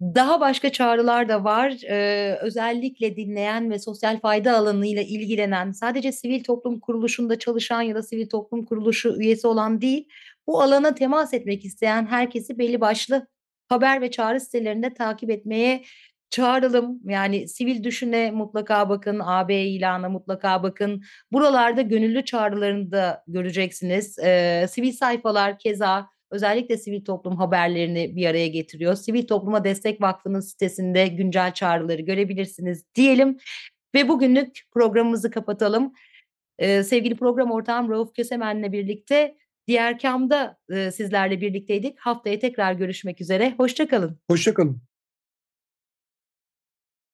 Daha 0.00 0.40
başka 0.40 0.72
çağrılar 0.72 1.28
da 1.28 1.44
var. 1.44 1.74
Ee, 1.90 2.38
özellikle 2.42 3.16
dinleyen 3.16 3.70
ve 3.70 3.78
sosyal 3.78 4.20
fayda 4.20 4.56
alanıyla 4.56 5.02
ilgilenen, 5.02 5.72
sadece 5.72 6.12
sivil 6.12 6.44
toplum 6.44 6.80
kuruluşunda 6.80 7.38
çalışan 7.38 7.82
ya 7.82 7.94
da 7.94 8.02
sivil 8.02 8.28
toplum 8.28 8.64
kuruluşu 8.64 9.16
üyesi 9.18 9.46
olan 9.46 9.80
değil, 9.80 10.08
bu 10.46 10.62
alana 10.62 10.94
temas 10.94 11.34
etmek 11.34 11.64
isteyen 11.64 12.06
herkesi 12.06 12.58
belli 12.58 12.80
başlı 12.80 13.26
haber 13.68 14.00
ve 14.00 14.10
çağrı 14.10 14.40
sitelerinde 14.40 14.94
takip 14.94 15.30
etmeye 15.30 15.84
çağıralım. 16.30 17.00
Yani 17.04 17.48
sivil 17.48 17.84
düşüne 17.84 18.30
mutlaka 18.30 18.88
bakın, 18.88 19.20
AB 19.24 19.64
ilana 19.64 20.08
mutlaka 20.08 20.62
bakın. 20.62 21.02
Buralarda 21.32 21.82
gönüllü 21.82 22.24
çağrılarını 22.24 22.92
da 22.92 23.24
göreceksiniz. 23.26 24.18
Ee, 24.18 24.66
sivil 24.70 24.92
sayfalar 24.92 25.58
keza 25.58 26.08
özellikle 26.30 26.76
sivil 26.76 27.04
toplum 27.04 27.36
haberlerini 27.36 28.16
bir 28.16 28.26
araya 28.26 28.48
getiriyor. 28.48 28.94
Sivil 28.94 29.26
Topluma 29.26 29.64
Destek 29.64 30.00
Vakfı'nın 30.00 30.40
sitesinde 30.40 31.06
güncel 31.06 31.54
çağrıları 31.54 32.02
görebilirsiniz 32.02 32.84
diyelim 32.94 33.36
ve 33.94 34.08
bugünlük 34.08 34.60
programımızı 34.72 35.30
kapatalım. 35.30 35.92
Ee, 36.58 36.82
sevgili 36.82 37.16
program 37.16 37.50
ortağım 37.50 37.90
Rauf 37.90 38.14
Kösemen'le 38.14 38.72
birlikte 38.72 39.36
Diğer 39.66 39.98
Kam'da 39.98 40.58
e, 40.70 40.90
sizlerle 40.90 41.40
birlikteydik. 41.40 42.00
Haftaya 42.00 42.38
tekrar 42.38 42.72
görüşmek 42.72 43.20
üzere. 43.20 43.54
Hoşçakalın. 43.56 44.18
Hoşçakalın. 44.30 44.89